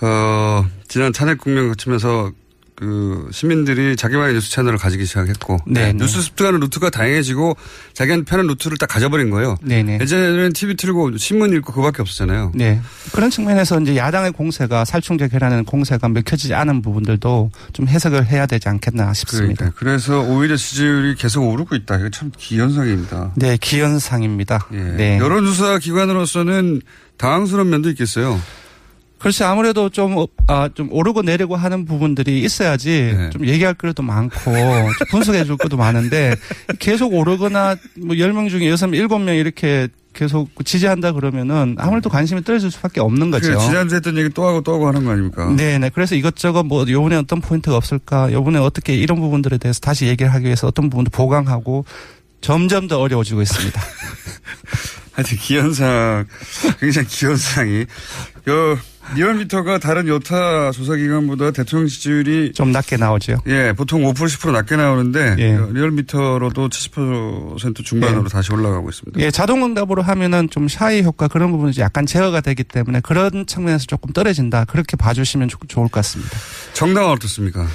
[0.01, 2.31] 어 지난 탄핵 국면 거치면서
[2.79, 5.93] 그 시민들이 자기만의 뉴스 채널을 가지기 시작했고 네, 네.
[5.93, 7.57] 뉴스 습득하는 루트가 다양해지고
[7.91, 9.57] 자기한테 편한 루트를 딱 가져버린 거예요.
[9.61, 9.99] 네네.
[9.99, 12.53] 예전에는 TV 틀고 신문 읽고 그밖에 없었잖아요.
[12.55, 12.79] 네.
[13.11, 18.69] 그런 측면에서 이제 야당의 공세가 살충제 계라는 공세가 먹혀지지 않은 부분들도 좀 해석을 해야 되지
[18.69, 19.55] 않겠나 싶습니다.
[19.55, 21.97] 그러니까 그래서 오히려 지지율이 계속 오르고 있다.
[21.97, 23.33] 이거 참 기현상입니다.
[23.35, 24.67] 네, 기현상입니다.
[24.71, 24.77] 예.
[24.77, 25.17] 네.
[25.17, 26.81] 여론조사 기관으로서는
[27.17, 28.39] 당황스러운 면도 있겠어요.
[29.19, 33.29] 글쎄 아무래도 좀, 어, 아, 좀 오르고 내리고 하는 부분들이 있어야지 네.
[33.31, 36.35] 좀 얘기할 것도 많고 좀 분석해 줄 것도 많은데
[36.79, 42.99] 계속 오르거나 뭐 10명 중에 6명, 7명 이렇게 계속 지지한다 그러면은 아무래도 관심이 떨어질 수밖에
[42.99, 43.51] 없는 거죠.
[43.53, 45.53] 그 지난주에 했던 얘기 또 하고 또 하고 하는 거 아닙니까?
[45.55, 45.91] 네네.
[45.93, 50.45] 그래서 이것저것 뭐 요번에 어떤 포인트가 없을까, 요번에 어떻게 이런 부분들에 대해서 다시 얘기를 하기
[50.45, 51.85] 위해서 어떤 부분도 보강하고
[52.41, 53.81] 점점 더 어려워지고 있습니다.
[55.13, 56.25] 하여튼 기현상,
[56.79, 57.85] 굉장히 기현상이.
[58.47, 58.77] 요,
[59.15, 63.37] 리얼미터가 다른 여타 조사기관보다 대통령 지지율이 좀 낮게 나오죠.
[63.47, 65.57] 예, 보통 5% 10% 낮게 나오는데 예.
[65.71, 68.29] 리얼미터로도 70% 중반으로 예.
[68.29, 69.19] 다시 올라가고 있습니다.
[69.19, 74.13] 예, 자동응답으로 하면은 좀 샤이 효과 그런 부분이 약간 제어가 되기 때문에 그런 측면에서 조금
[74.13, 74.65] 떨어진다.
[74.65, 76.37] 그렇게 봐주시면 좋- 좋을 것 같습니다.
[76.73, 77.67] 정당은 어떻습니까?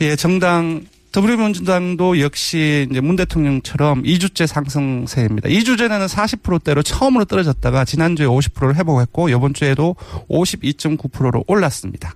[0.00, 0.82] 예, 정당
[1.16, 5.48] 더불어민주당도 역시 이제 문 대통령처럼 2주째 상승세입니다.
[5.48, 9.96] 2주 전에는 40%대로 처음으로 떨어졌다가 지난주에 50%를 회복했고 이번 주에도
[10.28, 12.14] 52.9%로 올랐습니다.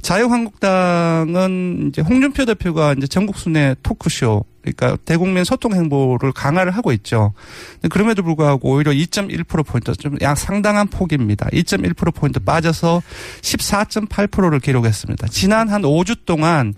[0.00, 7.34] 자유한국당은 이제 홍준표 대표가 이제 전국 순회 토크쇼 그러니까 대국민 소통 행보를 강화를 하고 있죠.
[7.90, 11.46] 그럼에도 불구하고 오히려 2.1% 포인트 좀 약 상당한 폭입니다.
[11.52, 13.02] 2.1% 포인트 빠져서
[13.40, 15.28] 14.8%를 기록했습니다.
[15.28, 16.74] 지난 한 5주 동안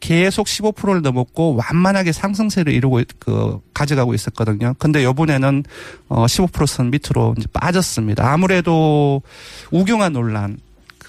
[0.00, 4.74] 계속 15%를 넘었고 완만하게 상승세를 이루고 있- 그 가져가고 있었거든요.
[4.78, 5.64] 근데 요번에는
[6.08, 8.30] 어 15%선 밑으로 이제 빠졌습니다.
[8.32, 9.22] 아무래도
[9.70, 10.58] 우경화 논란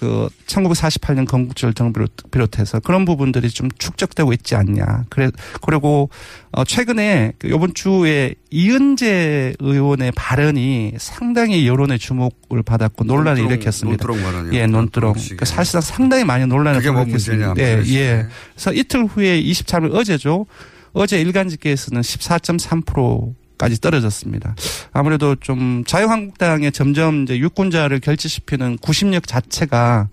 [0.00, 5.04] 그 1948년 건국절 정부를 비롯해서 그런 부분들이 좀 축적되고 있지 않냐.
[5.10, 6.08] 그래 그리고
[6.52, 14.06] 어 최근에 그 요번 주에 이은재 의원의 발언이 상당히 여론의 주목을 받았고 논란을 논두렁, 일으켰습니다.
[14.06, 14.54] 논두렁.
[14.54, 14.70] 예, 논두렁.
[14.70, 15.36] 논두렁식이요.
[15.36, 17.48] 그 사실상 상당히 많이 논란을 뭐 일으켰습니다.
[17.48, 18.22] 문제냐, 예, 예.
[18.22, 18.26] 때.
[18.54, 20.46] 그래서 이틀 후에 23일 어제죠.
[20.94, 24.54] 어제 일간 집계에서는 14.3% 까지 떨어졌습니다.
[24.90, 30.08] 아무래도 좀 자유한국당에 점점 이제 유권자를 결집시키는 구심력 자체가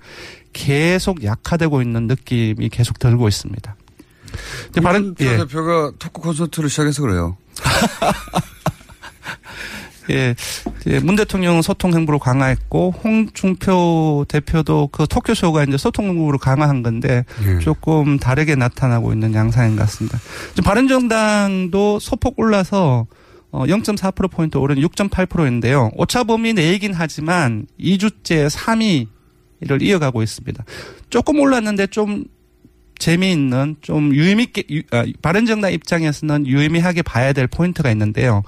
[0.51, 3.75] 계속 약화되고 있는 느낌이 계속 들고 있습니다.
[4.65, 5.38] 근데 바른 예.
[5.38, 7.38] 대표가 토크 콘서트를 시작해서 그래요.
[10.10, 10.36] 예,
[10.88, 17.23] 예, 문 대통령은 소통 행보를 강화했고 홍준표 대표도 그 토크쇼가 이제 소통 행보를 강화한 건데
[17.45, 17.60] 예.
[17.60, 20.19] 조금 다르게 나타나고 있는 양상인 것 같습니다.
[20.65, 23.07] 바른정당도 소폭 올라서
[23.51, 25.89] 어, 0.4% 포인트 오른 6.8%인데요.
[25.95, 30.63] 오차 범위 내이긴 하지만 2주째 3위를 이어가고 있습니다.
[31.10, 32.25] 조금 올랐는데 좀
[32.99, 38.43] 재미있는 좀 유의미게 유- 아, 바른정당 입장에서는 유의미하게 봐야 될 포인트가 있는데요.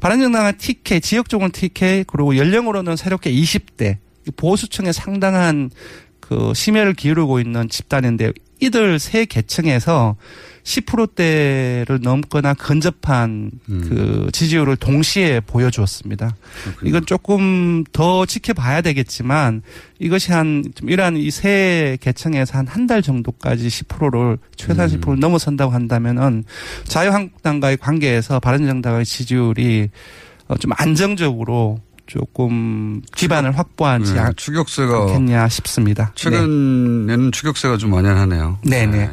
[0.00, 3.98] 바른정당은 TK 지역적으로 TK 그리고 연령으로는 새롭게 20대
[4.36, 5.70] 보수층에 상당한
[6.20, 10.16] 그 심혈을 기울이고 있는 집단인데 이들 세 계층에서
[10.68, 16.36] 10%대를 넘거나 근접한 그 지지율을 동시에 보여주었습니다.
[16.84, 19.62] 이건 조금 더 지켜봐야 되겠지만
[19.98, 26.44] 이것이 한좀 이러한 이세 계층에서 한 한 달 정도까지 10%를 최소한 10%를 넘어선다고 한다면은
[26.84, 29.88] 자유한국당과의 관계에서 바른정당의 지지율이
[30.48, 36.06] 어, 좀 안정적으로 조금 기반을 확보하지 네, 않- 추격세가 않겠냐 싶습니다.
[36.06, 36.12] 네.
[36.16, 38.58] 최근에는 추격세가 좀 만연하네요.
[38.64, 39.10] 네네.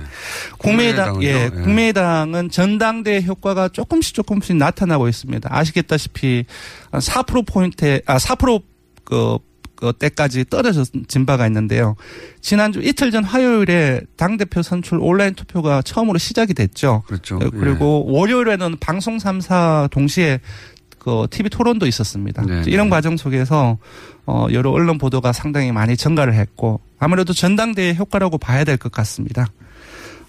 [0.57, 1.27] 국민의당, 예?
[1.27, 1.49] 예.
[1.49, 5.49] 국민의당은 전당대 효과가 조금씩 조금씩 나타나고 있습니다.
[5.51, 6.45] 아시겠다시피
[6.91, 8.61] 4% 포인트, 아, 4%
[9.03, 9.37] 그,
[9.75, 11.97] 그 때까지 떨어진 바가 있는데요.
[12.39, 17.03] 지난주 이틀 전 화요일에 당대표 선출 온라인 투표가 처음으로 시작이 됐죠.
[17.07, 17.35] 그렇죠.
[17.35, 20.39] 어, 그리고 월요일에는 방송 3사 동시에
[21.05, 22.41] 그 TV 토론도 있었습니다.
[22.47, 23.77] 네, 이런 과정 속에서
[24.25, 29.45] 어 여러 언론 보도가 상당히 많이 증가를 했고 아무래도 전당대회 효과라고 봐야 될 것 같습니다.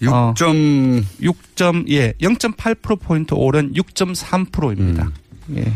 [0.03, 0.11] 6.
[1.19, 5.11] 6점 예 0.8% 포인트 오른 6.3%입니다.
[5.49, 5.57] 음.
[5.57, 5.73] 예.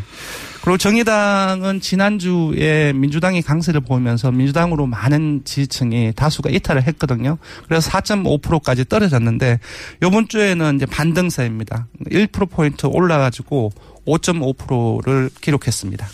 [0.62, 7.40] 그리고 정의당은 지난주에 민주당이 강세를 보이면서 민주당으로 많은 지지층이 다수가 이탈을 했거든요.
[7.68, 9.60] 그래서 4.5%까지 떨어졌는데
[10.04, 11.88] 이번 주에는 이제 반등세입니다.
[12.06, 13.72] 1% 포인트 올라가지고
[14.06, 16.08] 5.5%를 기록했습니다.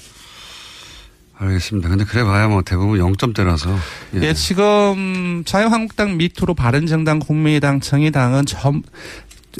[1.39, 1.89] 알겠습니다.
[1.89, 3.75] 근데 그래 봐야 뭐 대부분 0점대라서.
[4.15, 8.45] 예, 지금 자유한국당 밑으로 바른정당, 국민의당, 정의당은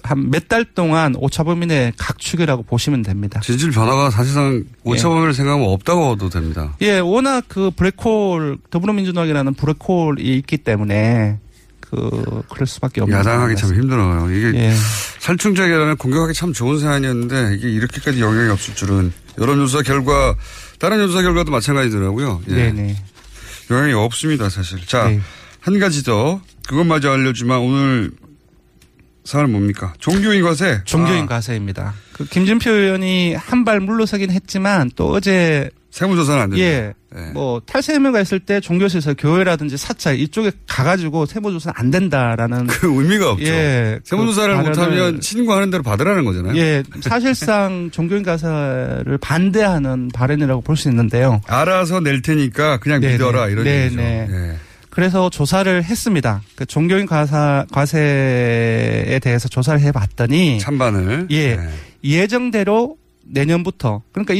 [0.03, 3.39] 한몇 달 동안 오차범위 내 각축이라고 보시면 됩니다.
[3.41, 6.75] 지지율 변화가 사실상 오차범위를 생각하면 없다고 봐도 됩니다.
[6.81, 11.39] 예, 워낙 그 블랙홀 더불어민주당이라는 블랙홀이 있기 때문에
[11.89, 13.73] 그 그럴 수밖에 없는 야당하기 참.
[13.73, 14.29] 힘들어요.
[14.31, 14.73] 이게 예.
[15.19, 20.35] 살충제라는 공격하기 참 좋은 사안이었는데 이게 이렇게까지 영향이 없을 줄은 여론조사 결과
[20.79, 22.41] 다른 조사 결과도 마찬가지더라고요.
[22.49, 22.53] 예.
[22.53, 22.95] 네네.
[23.71, 24.85] 영향이 없습니다, 사실.
[24.85, 25.21] 자, 네.
[25.59, 28.11] 한 가지 더 그것마저 알려주면 오늘
[29.25, 29.93] 사안 뭡니까?
[29.99, 30.81] 종교인 과세.
[30.85, 31.93] 종교인 아, 과세입니다.
[32.13, 36.63] 그 김준표 의원이 한 발 물러서긴 했지만 또 어제 세무조사는 안 된다.
[36.63, 36.93] 예.
[37.33, 43.45] 뭐 탈세명가 있을 때 종교에서 교회라든지 사찰 이쪽에 가가지고 세무조사는 안 된다라는 그 의미가 없죠.
[43.45, 43.99] 예.
[44.03, 46.55] 세무조사를 그 못하면 신고하는 대로 받으라는 거잖아요.
[46.57, 51.41] 예, 사실상 종교인 가사를 반대하는 발언이라고 볼 수 있는데요.
[51.47, 53.13] 알아서 낼 테니까 그냥 네네.
[53.13, 53.85] 믿어라 이런 네네.
[53.85, 54.01] 얘기죠.
[54.01, 54.55] 예.
[54.91, 56.41] 그래서 조사를 했습니다.
[56.55, 61.59] 그 종교인 과사, 과세에 대해서 조사를 해봤더니 찬반을 예
[62.03, 64.33] 예정대로 내년부터 그러니까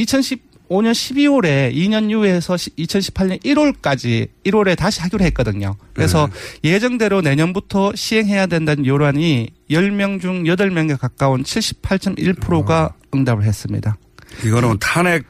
[0.70, 5.76] 2015년 12월에 2년 이후에서 2018년 1월까지 1월에 다시 하기로 했거든요.
[5.94, 6.28] 그래서
[6.64, 13.96] 예정대로 내년부터 시행해야 된다는 요란이 10명 중 8명에 가까운 78.1%가 응답을 했습니다.
[14.44, 15.24] 이거는 탄핵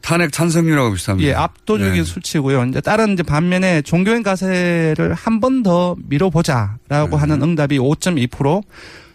[0.00, 1.28] 탄핵 찬성률하고 비슷합니다.
[1.28, 2.04] 예, 압도적인 네.
[2.04, 2.64] 수치고요.
[2.64, 7.16] 이제 다른 이제 반면에 종교인 가세를 한 번더 미뤄보자라고 네.
[7.16, 8.62] 하는 응답이 5.2%,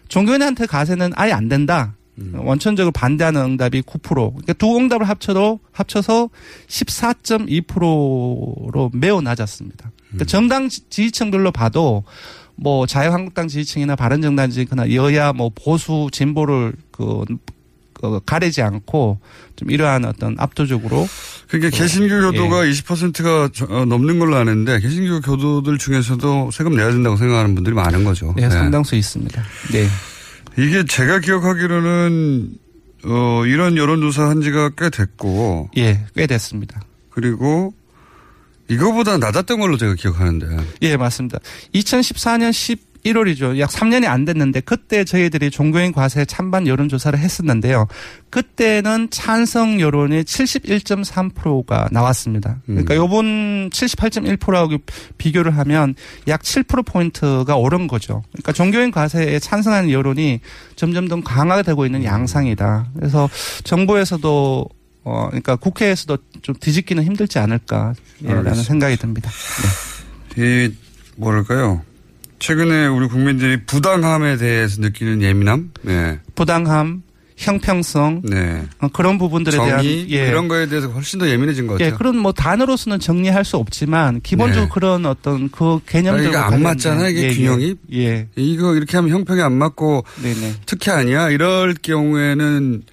[0.10, 1.96] 종교인한테 가세는 아예 안 된다.
[2.20, 2.34] 음.
[2.36, 4.02] 원천적으로 반대하는 응답이 9%.
[4.14, 6.30] 그러니까 두 응답을 합쳐도 합쳐서
[6.68, 9.86] 14.2%로 매우 낮았습니다.
[9.86, 9.92] 음.
[10.10, 12.04] 그러니까 정당 지- 지지층별로 봐도
[12.56, 17.24] 뭐 자유한국당 지지층이나 바른정당 지지층이나 여야 뭐 보수 진보를 그,
[17.94, 19.20] 그 가리지 않고
[19.56, 21.08] 좀 이러한 어떤 압도적으로
[21.48, 27.56] 그러니까 개신교 교도가 20%가 어, 넘는 걸로 아는데 개신교 교도들 중에서도 세금 내야 된다고 생각하는
[27.56, 28.34] 분들이 많은 거죠.
[28.38, 29.42] 네, 상당수 있습니다.
[29.72, 29.88] 네.
[30.58, 32.58] 이게 제가 기억하기로는
[33.06, 35.70] 어, 이런 여론조사 한 지가 꽤 됐고.
[35.78, 36.82] 예, 꽤 됐습니다.
[37.10, 37.74] 그리고
[38.70, 40.48] 이거보다 낮았던 걸로 제가 기억하는데.
[40.84, 41.40] 예, 맞습니다.
[41.76, 42.52] 2014년
[43.04, 43.60] 11월이죠.
[43.60, 47.88] 약 3년이 안 됐는데 그때 저희들이 종교인 과세 찬반 여론 조사를 했었는데요.
[48.30, 52.58] 그때는 찬성 여론이 71.3%가 나왔습니다.
[52.66, 54.78] 그러니까 요번 78.1%하고
[55.18, 55.96] 비교를 하면
[56.28, 58.24] 약 7%포인트가 오른 거죠.
[58.32, 60.40] 그러니까 종교인 과세에 찬성하는 여론이
[60.76, 62.92] 점점 더 강화되고 있는 양상이다.
[62.96, 63.30] 그래서
[63.64, 64.70] 정부에서도
[65.06, 68.54] 어, 그러니까 국회에서도 좀 뒤집기는 힘들지 않을까라는 알겠습니다.
[68.64, 69.30] 생각이 듭니다.
[70.36, 70.66] 네.
[70.66, 70.74] 이
[71.18, 71.82] 뭐랄까요?
[72.44, 77.02] 최근에 우리 국민들이 부당함에 대해서 느끼는 예민함, 네, 부당함,
[77.38, 80.26] 형평성 네, 어, 그런 부분들에 대한 정의 예.
[80.26, 81.98] 그런 거에 대해서 훨씬 더 예민해진 것 예, 같아요.
[81.98, 84.70] 그런 뭐 단어로서는 정리할 수 없지만 기본적으로 네.
[84.74, 87.76] 그런 어떤 그 개념들 이게 안 맞잖아 이게 균형이.
[87.94, 88.28] 예.
[88.36, 90.56] 이거 이렇게 하면 형평이 안 맞고 네네.
[90.66, 91.30] 특혜 아니야?
[91.30, 92.84] 이럴 경우에는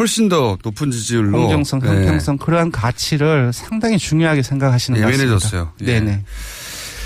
[0.00, 1.88] 훨씬 더 높은 지지율로 공정성, 네.
[1.88, 5.24] 형평성 그러한 가치를 상당히 중요하게 생각하시는 것 같습니다.
[5.24, 5.72] 예민해졌어요.
[5.82, 5.84] 예.
[5.84, 6.24] 네네.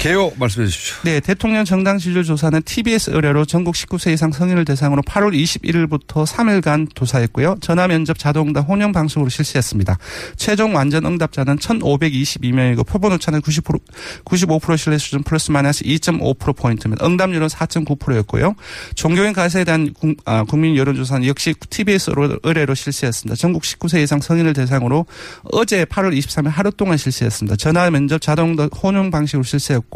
[0.01, 0.97] 개요 말씀해 주십시오.
[1.05, 6.95] 네, 대통령 정당 지지율 조사는 TBS 의뢰로 전국 19세 이상 성인을 대상으로 8월 21일부터 3일간
[6.95, 7.57] 조사했고요.
[7.61, 9.99] 전화 면접 자동응답 혼용 방식으로 실시했습니다.
[10.37, 13.79] 최종 완전 응답자는 1,522명이고 표본 오차는 90%
[14.25, 17.05] 95% 신뢰 수준 플러스 마이너스 2.5% 포인트입니다.
[17.05, 18.55] 응답률은 4.9%였고요.
[18.95, 23.37] 종교인 가세에 대한 국- 아, 국민 여론조사는 역시 TBS 의뢰로 실시했습니다.
[23.37, 25.05] 전국 19세 이상 성인을 대상으로
[25.53, 27.57] 어제 8월 23일 하루 동안 실시했습니다.
[27.57, 29.90] 전화 면접 자동응답 혼용 방식으로 실시했고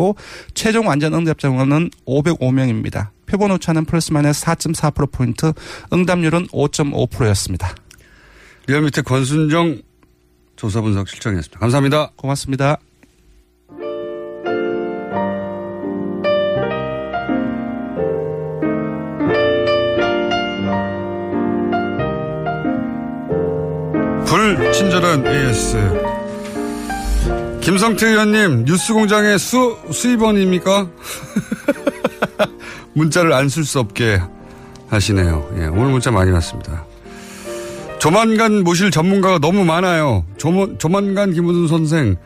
[0.55, 3.09] 최종 완전 응답자는 505명입니다.
[3.27, 5.53] 표본 오차는 플러스 마이너스 4.4%포인트,
[5.93, 7.75] 응답률은 5.5%였습니다.
[8.67, 9.81] 리얼미터 권순정
[10.57, 11.59] 조사 분석 실장이었습니다.
[11.59, 12.13] 감사합니다.
[12.17, 12.79] 고맙습니다.
[24.75, 26.24] 불친절한 AS.
[27.65, 30.87] 김성태 의원님, 뉴스공장의 수, 수입원입니까?
[32.93, 34.21] 문자를 안 쓸 수 없게
[34.89, 35.51] 하시네요.
[35.59, 36.85] 예, 오늘 문자 많이 왔습니다.
[37.99, 40.25] 조만간 모실 전문가가 너무 많아요.
[40.37, 42.17] 조, 조만간 김우준 선생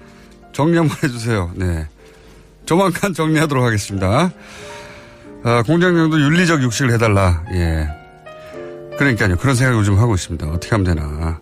[0.52, 1.52] 정리 한번 해주세요.
[1.54, 1.86] 네.
[2.66, 4.32] 조만간 정리하도록 하겠습니다.
[5.44, 7.44] 아, 공장장도 윤리적 육식을 해달라.
[7.52, 7.88] 예.
[8.98, 9.36] 그러니까요.
[9.36, 10.48] 그런 생각을 요즘 하고 있습니다.
[10.48, 11.38] 어떻게 하면 되나.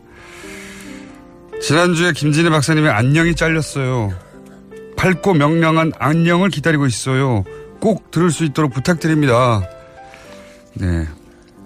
[1.67, 4.15] 지난주에 김진애 박사님의 안녕이 잘렸어요.
[4.97, 7.43] 밝고 명랑한 안녕을 기다리고 있어요.
[7.81, 9.69] 꼭 들을 수 있도록 부탁드립니다.
[10.75, 11.09] 네.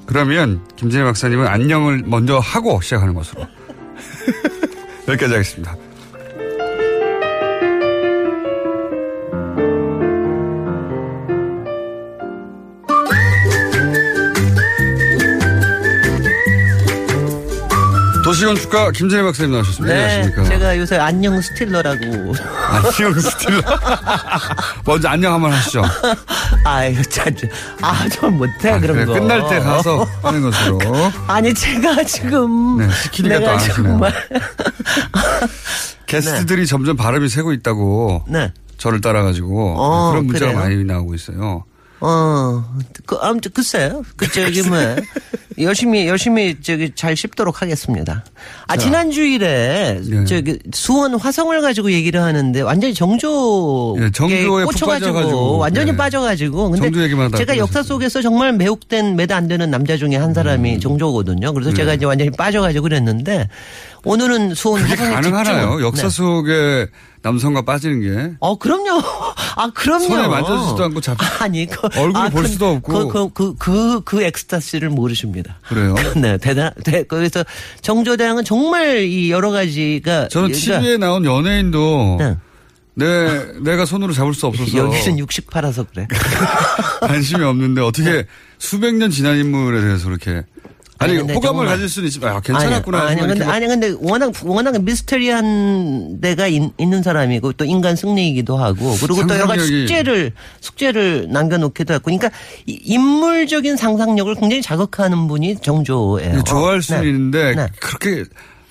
[0.07, 3.43] 그러면 김진애 박사님은 안녕을 먼저 하고 시작하는 것으로.
[5.07, 5.77] 여기까지 하겠습니다.
[18.31, 19.93] 도시건축가 김진애 박사님 나오셨습니다.
[19.93, 20.45] 네, 안녕하십니까.
[20.45, 22.05] 제가 요새 안녕 스틸러라고.
[22.71, 23.61] 안녕 스틸러.
[24.87, 25.83] 먼저 안녕 한번 하시죠.
[26.64, 27.35] 아유, 참,
[27.83, 29.14] 아, 좀 못해, 그런 그래, 거.
[29.14, 30.79] 끝날 때 가서 하는 것으로.
[31.27, 32.79] 아니, 제가 지금.
[32.79, 33.75] 네, 시키니까 또안 하시네요.
[33.83, 34.29] 정말.
[36.07, 38.27] 게스트들이 점점 발음이 새고 있다고.
[38.29, 38.53] 네.
[38.79, 39.75] 저를 따라가지고.
[39.77, 40.62] 어, 그런 문자가 그래요?
[40.62, 41.64] 많이 나오고 있어요.
[41.99, 42.64] 어,
[43.07, 44.05] 그, 아무튼, 글쎄요.
[44.16, 44.79] 그, 저기, 뭐,
[45.62, 48.25] 열심히, 열심히, 저기, 잘 씹도록 하겠습니다.
[48.66, 48.82] 아, 자.
[48.82, 50.24] 지난 주일에, 예.
[50.24, 53.97] 저기, 수원 화성을 가지고 얘기를 하는데, 완전히 정조.
[54.01, 55.59] 예, 정조에 푹 꽂혀가지고.
[55.59, 55.97] 완전히 예.
[55.97, 56.70] 빠져가지고.
[56.70, 60.35] 근데 정조 얘기만 하다가 제가 역사 속에서 정말 매혹된, 매도 안 되는 남자 중에 한
[60.35, 61.53] 사람이 정조거든요.
[61.53, 61.76] 그래서 네.
[61.76, 63.49] 제가 이제 완전히 빠져가지고 그랬는데,
[64.05, 65.82] 오늘은 수원 그게 가능하나요?
[65.82, 66.09] 역사 네.
[66.09, 66.86] 속에
[67.22, 69.03] 남성과 빠지는 게 어, 그럼요.
[69.57, 70.05] 아, 그럼요.
[70.05, 73.09] 손에 만져지지도 않고 잡 아니, 그, 얼굴을 볼 수도 없고.
[73.09, 75.59] 그, 그, 그, 그, 그 엑스타시를 모르십니다.
[75.68, 75.94] 그래요?
[76.16, 77.44] 네, 대단, 대, 그래서
[77.82, 80.28] 정조대왕은 정말 이 여러 가지가.
[80.28, 82.18] 저는 그러니까 TV에 나온 연예인도
[82.94, 86.07] 내 내가 손으로 잡을 수 없어서 여기는 68라서 그래.
[87.01, 88.26] 관심이 없는데 어떻게
[88.59, 90.44] 수백 년 지난 인물에 대해서 그렇게
[91.01, 92.98] 아니, 아니, 근데 호감을 가질 수는 있지만 아, 괜찮았구나.
[93.01, 98.57] 아니, 아니, 근데, 아니, 근데 워낙, 워낙 미스터리한 데가 있, 는 사람이고 또 인간 승리이기도
[98.57, 102.30] 하고 그리고 또 여러 가지 숙제를, 숙제를 남겨놓기도 하고 그러니까
[102.66, 106.42] 이 인물적인 상상력을 굉장히 자극하는 분이 정조예요.
[106.44, 107.09] 좋아할 수는 네.
[107.09, 107.66] 있는데 네.
[107.80, 108.24] 그렇게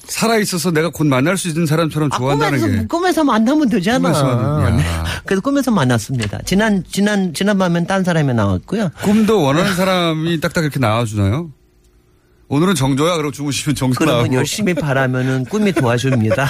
[0.03, 4.11] 살아 있어서 내가 곧 만날 수 있는 사람처럼 좋아한다는 꿈에서, 게 꿈에서 만나면 되잖아.
[4.11, 4.69] 꿈에서는, 야.
[4.75, 4.83] 네.
[5.25, 6.39] 그래서 꿈에서 만났습니다.
[6.45, 8.89] 지난, 지난, 지난 밤엔 딴 사람이 나왔고요.
[9.03, 11.51] 꿈도 원하는 사람이 딱딱 이렇게 나와주나요?
[12.49, 16.49] 오늘은 정조야 그러고 주무시면 정조 그러면 나오고 열심히 바라면은 꿈이 도와줍니다.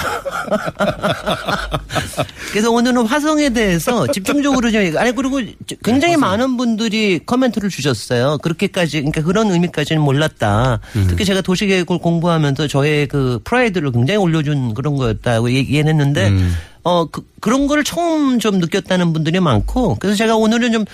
[2.50, 5.40] 그래서 오늘은 화성에 대해서 집중적으로 좀 아니 그리고
[5.84, 8.38] 굉장히 많은 분들이 코멘트를 주셨어요.
[8.38, 10.80] 그렇게까지 그러니까 그런 의미까지는 몰랐다.
[10.96, 11.06] 음.
[11.08, 16.54] 특히 제가 도시계획을 공부하면서 저의 그 프라이드를 굉장히 올려준 그런 거였다고 얘기했는데 음.
[16.82, 20.84] 어 그, 그런 걸 처음 좀 느꼈다는 분들이 많고 그래서 제가 오늘은 좀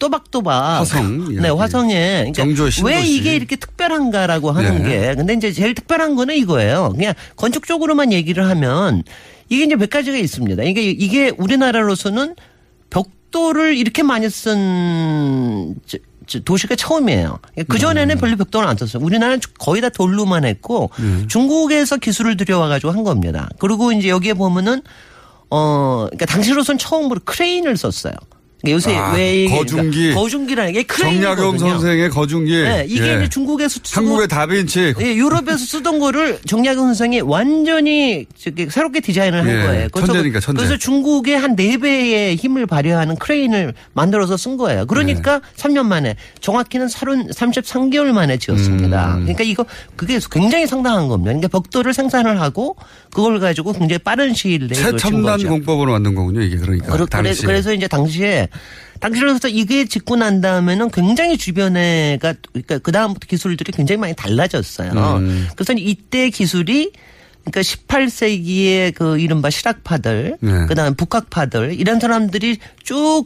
[0.00, 1.48] 또박또박 화성 네.
[1.48, 2.42] 화성에 그러니까.
[2.84, 4.88] 왜 이게 이렇게 특별한가라고 하는 네.
[4.88, 6.92] 게 근데 이제 제일 특별한 거는 이거예요.
[6.96, 9.04] 그냥 건축적으로만 얘기를 하면
[9.48, 10.62] 이게 이제 몇 가지가 있습니다.
[10.64, 12.34] 이게 이게 우리나라로서는
[12.88, 15.76] 벽돌을 이렇게 많이 쓴
[16.44, 17.38] 도시가 처음이에요.
[17.68, 19.04] 그 전에는 별로 벽돌을 안 썼어요.
[19.04, 20.90] 우리나라는 거의 다 돌로만 했고
[21.28, 23.48] 중국에서 기술을 들여와가지고 한 겁니다.
[23.58, 24.82] 그리고 이제 여기에 보면은
[25.50, 28.14] 어 그러니까 당시로선 처음으로 크레인을 썼어요.
[28.62, 29.98] 그러니까 요새 아, 왜 이게 거중기.
[29.98, 31.34] 그러니까 거중기라는 게 크레인이거든요.
[31.36, 32.62] 정약용 선생의 거중기.
[32.62, 33.16] 네, 이게 예.
[33.18, 34.94] 이제 중국에서 쓰고 한국의 다빈치.
[35.00, 39.88] 예, 유럽에서 쓰던 거를 정약용 선생이 완전히 저기 새롭게 디자인을 한 예, 거예요.
[39.92, 40.58] 그래서- 천재니까, 천재.
[40.62, 44.86] 그래서 중국의 한 네 배의 힘을 발휘하는 크레인을 만들어서 쓴 거예요.
[44.86, 45.44] 그러니까 네.
[45.56, 49.14] 3년 만에 정확히는 30, 33개월 만에 지었습니다.
[49.16, 49.20] 음.
[49.22, 49.64] 그러니까 이거
[49.96, 51.30] 그게 굉장히 상당한 겁니다.
[51.32, 52.76] 그러니까 벽돌을 생산을 하고
[53.12, 55.42] 그걸 가지고 굉장히 빠른 시일 내에 최첨단.
[55.42, 56.92] 공법으로 만든 거군요, 이게 그러니까.
[56.92, 57.46] 그러- 당시에.
[57.46, 58.48] 그래, 서 이제 당시에
[59.00, 64.90] 당시로서 이게 짓고 난 다음에는 굉장히 주변에가 그러니까 그 다음부터 기술들이 굉장히 많이 달라졌어요.
[64.92, 65.48] 음.
[65.56, 66.92] 그래서 이때 기술이
[67.44, 70.66] 그러니까 18세기의 그 이른바 실학파들, 네.
[70.66, 73.24] 그다음에 북학파들 이런 사람들이 쭉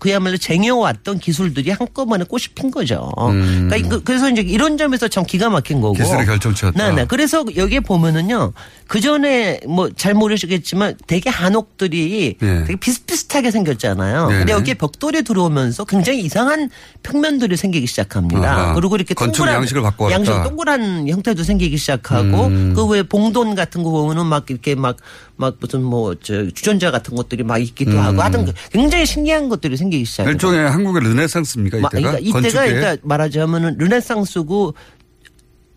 [0.00, 3.10] 그야말로 쟁여왔던 기술들이 한꺼번에 꽃이 핀 거죠.
[3.20, 3.68] 음.
[3.70, 5.94] 그러니까 그- 그래서 이제 이런 점에서 참 기가 막힌 거고.
[5.94, 6.88] 기술의 결정체였다.
[6.90, 7.04] 네, 네.
[7.06, 8.52] 그래서 여기에 보면은요.
[8.88, 12.64] 그 전에 뭐 잘 모르시겠지만 되게 한옥들이 네.
[12.64, 14.28] 되게 비슷비슷하게 생겼잖아요.
[14.28, 14.58] 네, 근데 네.
[14.58, 16.68] 여기에 벽돌이 들어오면서 굉장히 이상한
[17.02, 18.52] 평면들이 생기기 시작합니다.
[18.52, 18.74] 아하.
[18.74, 20.14] 그리고 이렇게 건축 동그란 양식을 바꿔왔다.
[20.16, 22.72] 양식 동그란 형태도 생기기 시작하고 음.
[22.74, 27.42] 그 외에 봉돈 같은 거 보면은 막 이렇게 막막 무슨 뭐 저 주전자 같은 것들이
[27.42, 27.98] 막 있기도 음.
[27.98, 30.32] 하고 하여튼 그 굉장히 신기한 것들이 생기기 시작해요.
[30.32, 32.10] 일종의 한국의 르네상스입니까, 마- 이때가?
[32.12, 32.64] 그러니까 이때가?
[32.64, 34.74] 그러니까 말하자면은 르네상스고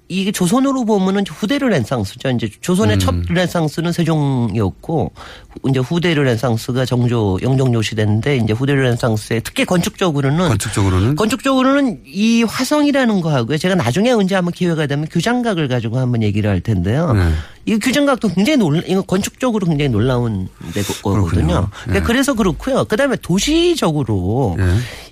[0.09, 2.29] 이게 조선으로 보면은 후대 르네상스죠.
[2.29, 2.99] 이제 조선의 음.
[2.99, 5.11] 첫 르네상스는 세종이었고
[5.49, 12.43] 후- 이제 후대 르네상스가 정조 영종조 시대인데 이제 후대 르네상스의 특히 건축적으로는 건축적으로는 건축적으로는 이
[12.43, 13.57] 화성이라는 거하고요.
[13.57, 17.11] 제가 나중에 언제 한번 기회가 되면 규장각을 가지고 한번 얘기를 할 텐데요.
[17.13, 17.29] 네.
[17.65, 21.67] 이 규장각도 굉장히 놀, 이거 건축적으로 굉장히 놀라운 데 거거든요.
[21.83, 21.99] 그러니까 예.
[21.99, 22.85] 그래서 그렇고요.
[22.85, 24.63] 그다음에 도시적으로 예.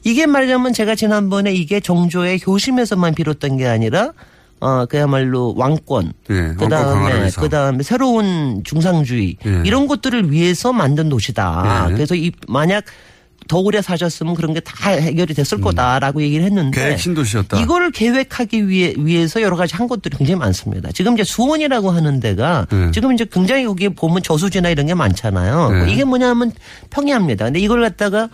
[0.06, 4.14] 이게 말하자면 제가 지난번에 이게 정조의 효심에서만 비롯된 게 아니라
[4.62, 7.30] 어 그야말로 왕권 예, 그다음에.
[7.30, 9.62] 그다음에 새로운 중상주의 예.
[9.66, 11.88] 이런 것들을 위해서 만든 도시다.
[11.90, 11.94] 예.
[11.94, 12.86] 그래서 이 만약
[13.48, 16.84] 더 오래 사셨으면 그런 게 다 해결이 됐을 거다라고 얘기를 했는데 음.
[16.84, 17.60] 계획 신도시였다.
[17.60, 20.90] 이거를 계획하기 위해 위해서 여러 가지 한 것들이 굉장히 많습니다.
[20.94, 22.90] 지금 이제 수원이라고 하는 데가 네.
[22.92, 25.70] 지금 이제 굉장히 여기에 보면 저수지나 이런 게 많잖아요.
[25.86, 25.92] 네.
[25.92, 26.52] 이게 뭐냐면
[26.90, 27.46] 평야입니다.
[27.46, 28.30] 근데 이걸 갖다가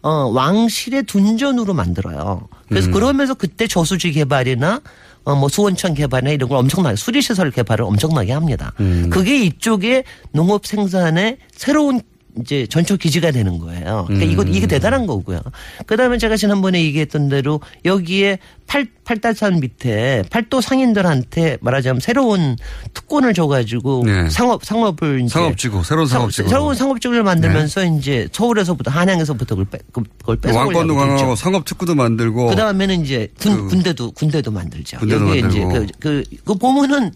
[0.00, 2.48] 어 왕실의 둔전으로 만들어요.
[2.68, 2.92] 그래서 음.
[2.92, 4.80] 그러면서 그때 저수지 개발이나
[5.24, 8.72] 어, 뭐 수원천 개발이나 이런 걸 엄청나게 수리시설 개발을 엄청나게 합니다.
[8.80, 9.08] 음.
[9.10, 12.00] 그게 이쪽에 농업 생산의 새로운
[12.40, 14.04] 이제 전초 기지가 되는 거예요.
[14.08, 15.40] 그러니까 이거 이게 대단한 거고요.
[15.86, 22.56] 그다음에 제가 지난번에 얘기했던 대로 여기에 팔 팔달산 밑에 팔도 상인들한테 말하자면 새로운
[22.94, 24.28] 특권을 줘가지고 네.
[24.30, 26.48] 상업 상업을 이제 상업지구, 새로운 상- 상업지구.
[26.48, 32.46] 새로운 상업지구를 만들면서 이제 서울에서부터 한양에서부터 그걸, 빼, 그걸 뺏어 왕권도 강하고 상업 특구도 만들고
[32.48, 34.98] 그 다음에는 이제 군, 그- 군대도 군대도 만들죠.
[34.98, 35.82] 군대도 여기에 만들고.
[35.84, 37.12] 이제 그, 그, 그 보면은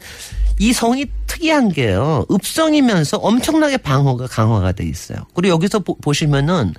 [0.61, 2.27] 이 성이 특이한 게요.
[2.31, 5.19] 읍성이면서 엄청나게 방어가 강화가 돼 있어요.
[5.35, 6.75] 그리고 여기서 보, 시면은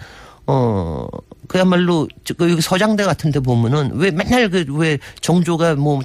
[0.47, 1.07] 어
[1.49, 5.99] 그야말로 저- 그 여기 서장대 같은 데 보면은 왜 맨날 그 왜 정조가 뭐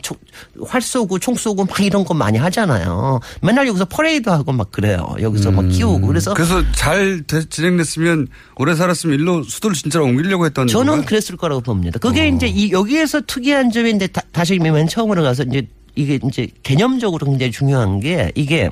[0.58, 3.20] 활 쏘고 총 쏘고 막 이런 거 많이 하잖아요.
[3.42, 5.14] 맨날 여기서 퍼레이드 하고 막 그래요.
[5.20, 6.34] 여기서 막 키우고 그래서 음.
[6.34, 8.26] 그래서 잘 대- 진행됐으면
[8.56, 11.06] 오래 살았으면 일로 수도를 진짜로 옮기려고 했던 저는 건가요?
[11.06, 11.98] 그랬을 거라고 봅니다.
[12.00, 12.26] 그게 어.
[12.26, 17.52] 이제 이 여기에서 특이한 이제 다, 다시 맨 처음으로 가서 이제 이게 이제 개념적으로 굉장히
[17.52, 18.70] 중요한 게 이게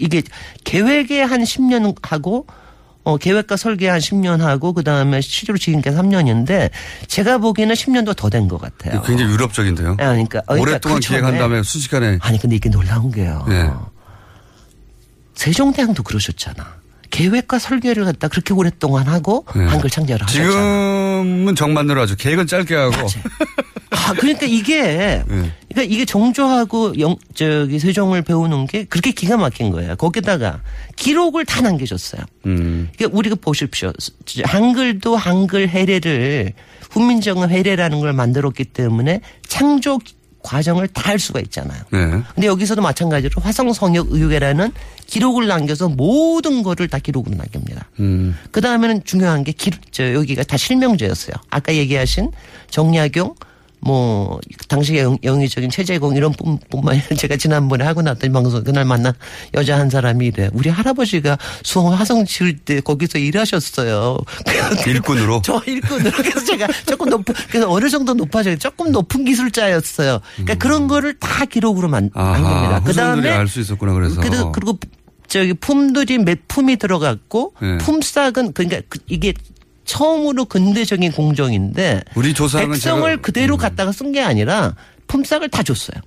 [0.00, 0.22] 이게
[0.64, 2.46] 계획에 한 10년 하고
[3.08, 6.68] 어, 계획과 설계 한 10년 하고 그 다음에 실제로 지금까지 3년인데
[7.06, 9.00] 제가 보기에는 10년도 더 된 것 같아요.
[9.00, 9.92] 굉장히 유럽적인데요.
[9.92, 13.46] 아, 그러니까, 어, 그러니까 오랫동안 그 기획한 다음에 순식간에 아니 근데 이게 놀라운 게요.
[13.48, 13.70] 네.
[15.36, 16.77] 세종대왕도 그러셨잖아.
[17.10, 19.64] 계획과 설계를 갖다 그렇게 오랫동안 하고 네.
[19.64, 20.50] 한글 창제를 하셨잖아.
[20.50, 22.16] 지금은 정만으로 하죠.
[22.16, 23.06] 계획은 짧게 하고.
[23.90, 24.82] 아, 그러니까 이게,
[25.28, 25.52] 네.
[25.68, 29.96] 그러니까 이게 정조하고 영, 저기 세종을 배우는 게 그렇게 기가 막힌 거예요.
[29.96, 30.60] 거기다가
[30.96, 32.22] 기록을 다 남겨줬어요.
[32.46, 32.88] 음.
[32.96, 33.92] 그러니까 우리가 보십시오.
[34.44, 36.52] 한글도 한글 해례를
[36.90, 39.98] 훈민정음 해례라는 걸 만들었기 때문에 창조
[40.42, 41.80] 과정을 다 알 수가 있잖아요.
[41.90, 42.22] 네.
[42.34, 44.72] 근데 여기서도 마찬가지로 화성성역 의회라는
[45.06, 47.88] 기록을 남겨서 모든 거를 다 기록으로 남깁니다.
[48.00, 48.36] 음.
[48.50, 51.32] 그 다음에는 중요한 게 기, 저 여기가 다 실명제였어요.
[51.48, 52.30] 아까 얘기하신
[52.70, 53.34] 정약용
[53.80, 58.84] 뭐 당시의 영, 영의적인 체제공 이런 뿐- 뿐만 아니라 제가 지난번에 하고 났더니 방송 그날
[58.84, 59.12] 만난
[59.54, 64.18] 여자 한 사람이 이래 우리 할아버지가 수원 화성 지을 때 거기서 일하셨어요.
[64.86, 65.42] 일꾼으로?
[65.46, 68.56] 저 일꾼으로 그래서 제가 조금 높은 그래서 어느 정도 높아져요.
[68.58, 70.20] 조금 높은 기술자였어요.
[70.36, 72.82] 그러니까 그런 거를 다 기록으로 만, 남깁니다.
[72.84, 74.20] 그 다음에 알 수 있었구나 그래서.
[74.20, 74.78] 그리고, 그리고
[75.28, 77.78] 저기 품들이 몇 품이 들어갔고 네.
[77.78, 79.32] 품삯은 그러니까 그- 이게
[79.88, 83.22] 처음으로 근대적인 공정인데 우리 조상은 백성을 제가- 음.
[83.22, 84.74] 그대로 갖다가 쓴 게 아니라
[85.08, 86.00] 품삯을 다 줬어요.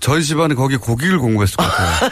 [0.00, 2.10] 저희 집안에 거기 고기를 공부했을 것 같아요.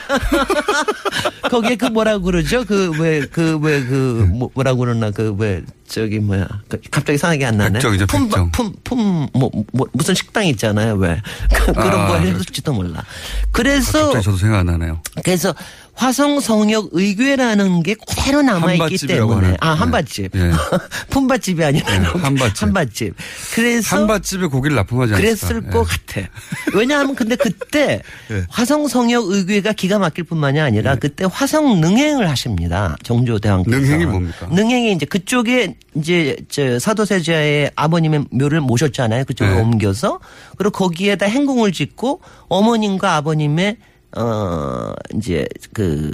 [1.50, 2.64] 거기에 그 뭐라고 그러죠?
[2.64, 7.56] 그 왜 그 왜 그 뭐라고 그러나 그 왜 저기 뭐야 그 갑자기 생각이 안
[7.58, 7.72] 나네.
[7.74, 8.50] 백정이죠, 백정.
[8.52, 10.94] 품품뭐 뭐, 무슨 식당 있잖아요.
[10.94, 11.20] 왜
[11.52, 13.04] 그, 그런 아, 거 해줄지도 몰라.
[13.50, 15.02] 그래서 갑자기 저도 생각 안 나네요.
[15.24, 15.52] 그래서
[16.01, 19.59] 화성성역 의궤라는 게 그대로 남아있기 때문에.
[19.61, 19.78] 아 네.
[19.80, 20.51] 한밭집 예.
[21.11, 22.62] 품밭집이 아니라 한밭집.
[22.62, 23.14] 한밭집
[23.55, 25.46] 그래서 한밭집에 고기를 납품하지 않았을까.
[25.48, 25.70] 그랬을 예.
[25.70, 26.26] 것 같아.
[26.74, 28.01] 왜냐하면 근데 그때
[28.32, 28.44] 예.
[28.48, 32.96] 화성성역 의궤가 기가 막힐 뿐만이 아니라 그때 화성 능행을 하십니다.
[33.03, 33.76] 정조대왕께서.
[33.76, 34.46] 능행이 뭡니까?
[34.51, 39.24] 능행이 이제 그쪽에 이제 저 사도세자의 아버님의 묘를 모셨잖아요.
[39.26, 39.62] 그쪽으로 네.
[39.62, 40.18] 옮겨서
[40.57, 43.76] 그리고 거기에다 행궁을 짓고 어머님과 아버님의
[44.16, 46.11] 어 이제 그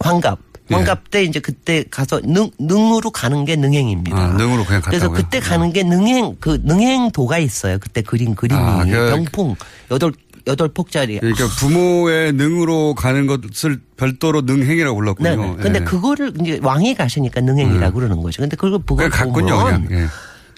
[0.00, 0.38] 환갑
[0.70, 0.74] 예.
[0.74, 4.16] 환갑 때 이제 그때 가서 능 능으로 가는 게 능행입니다.
[4.16, 5.16] 아, 능으로 그냥 그래서 갔다고요?
[5.24, 7.78] 그때 가는 게 능행 그 능행도가 있어요.
[7.78, 9.56] 그때 그린 그림이 아, 그- 병풍
[9.90, 10.12] 여덟
[10.46, 11.18] 여덟 폭짜리.
[11.18, 15.30] 그러니까 부모의 능으로 가는 것을 별도로 능행이라고 불렀군요.
[15.36, 15.56] 네네.
[15.62, 15.84] 근데 예.
[15.84, 18.40] 그거를 이제 왕이 가시니까 능행이라고 그러는 거죠.
[18.42, 19.88] 근데 그걸 그냥 갔군요, 그냥.
[19.90, 20.06] 예.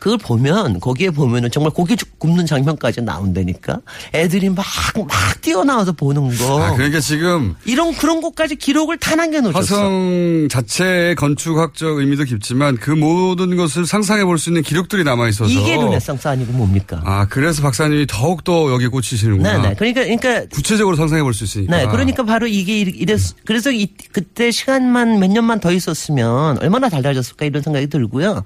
[0.01, 3.81] 그걸 보면 거기에 보면은 정말 고기 굽는 장면까지 나온다니까.
[4.15, 6.63] 애들이 막막 뛰어나와서 보는 거.
[6.63, 9.61] 아, 그러니까 지금 이런 그런 것까지 기록을 다 남겨놓으셨어.
[9.77, 15.51] 화성 자체의 건축학적 의미도 깊지만 그 모든 것을 상상해 볼 수 있는 기록들이 남아 있어서
[15.51, 17.03] 이게 르네상스 아니고 뭡니까?
[17.05, 19.59] 아 그래서 박사님이 더욱 더 여기 꽂히시는구나.
[19.61, 19.75] 네네.
[19.75, 21.77] 그러니까 그러니까 구체적으로 상상해 볼 수 있으니까.
[21.77, 27.45] 네, 그러니까 바로 이게 이랬, 그래서 이, 그때 시간만 몇 년만 더 있었으면 얼마나 달라졌을까
[27.45, 28.43] 이런 생각이 들고요.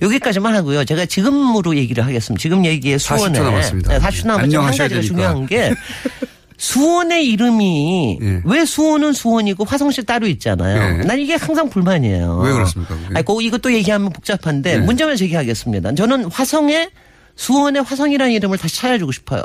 [0.00, 0.84] 여기까지만 하고요.
[0.94, 2.40] 제가 지금으로 얘기를 하겠습니다.
[2.40, 3.38] 지금 얘기에 40초 수원에.
[3.40, 3.92] 남았습니다.
[3.92, 5.06] 네, 40초 남았지만 한 가지가 되니까.
[5.06, 5.72] 중요한 게
[6.56, 8.40] 수원의 이름이 예.
[8.44, 11.00] 왜 수원은 수원이고 화성시 따로 있잖아요.
[11.00, 11.04] 예.
[11.04, 12.38] 난 이게 항상 불만이에요.
[12.38, 13.06] 왜 그렇습니까, 그게?
[13.14, 14.78] 아니, 그 이것도 얘기하면 복잡한데 예.
[14.78, 15.94] 문제만 제기하겠습니다.
[15.94, 16.90] 저는 화성에
[17.36, 19.42] 수원의 화성이라는 이름을 다시 찾아주고 싶어요.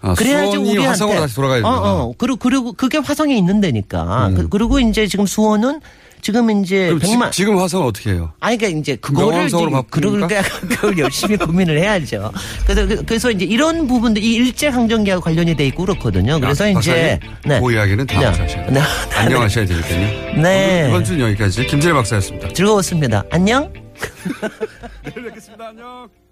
[0.00, 1.92] 아, 수원이 우리한테 화성으로 다시 돌아가야 어, 된다.
[1.92, 2.12] 어.
[2.16, 4.32] 그리고 그리고 그게 화성에 있는 데니까.
[4.34, 5.80] 그, 그리고 이제 지금 수원은
[6.26, 8.32] 지금 이제 그럼 지- 백만 지 금 화성은 어떻게 해요?
[8.40, 9.56] 아니 그러니까 이제 그거를 이제?
[9.90, 12.32] 그러니까 그걸 열심히 고민을 해야죠.
[12.66, 16.40] 그래서 그- 그래서 이제 이런 부분들 이 일제 강점기하고 관련이 돼 있고 그렇거든요.
[16.40, 18.26] 그래서 아, 이제 박사님, 그 이야기는 다음 네.
[18.26, 18.80] 하셔야 네.
[19.14, 20.42] 안녕하셔야 되니까요.
[20.42, 20.86] 네.
[20.88, 22.48] 이번 주는 여기까지 김진애 박사였습니다.
[22.48, 23.24] 즐거웠습니다.
[23.30, 23.72] 안녕.
[25.04, 25.68] 내일 뵙겠습니다.
[25.68, 26.25] 안녕.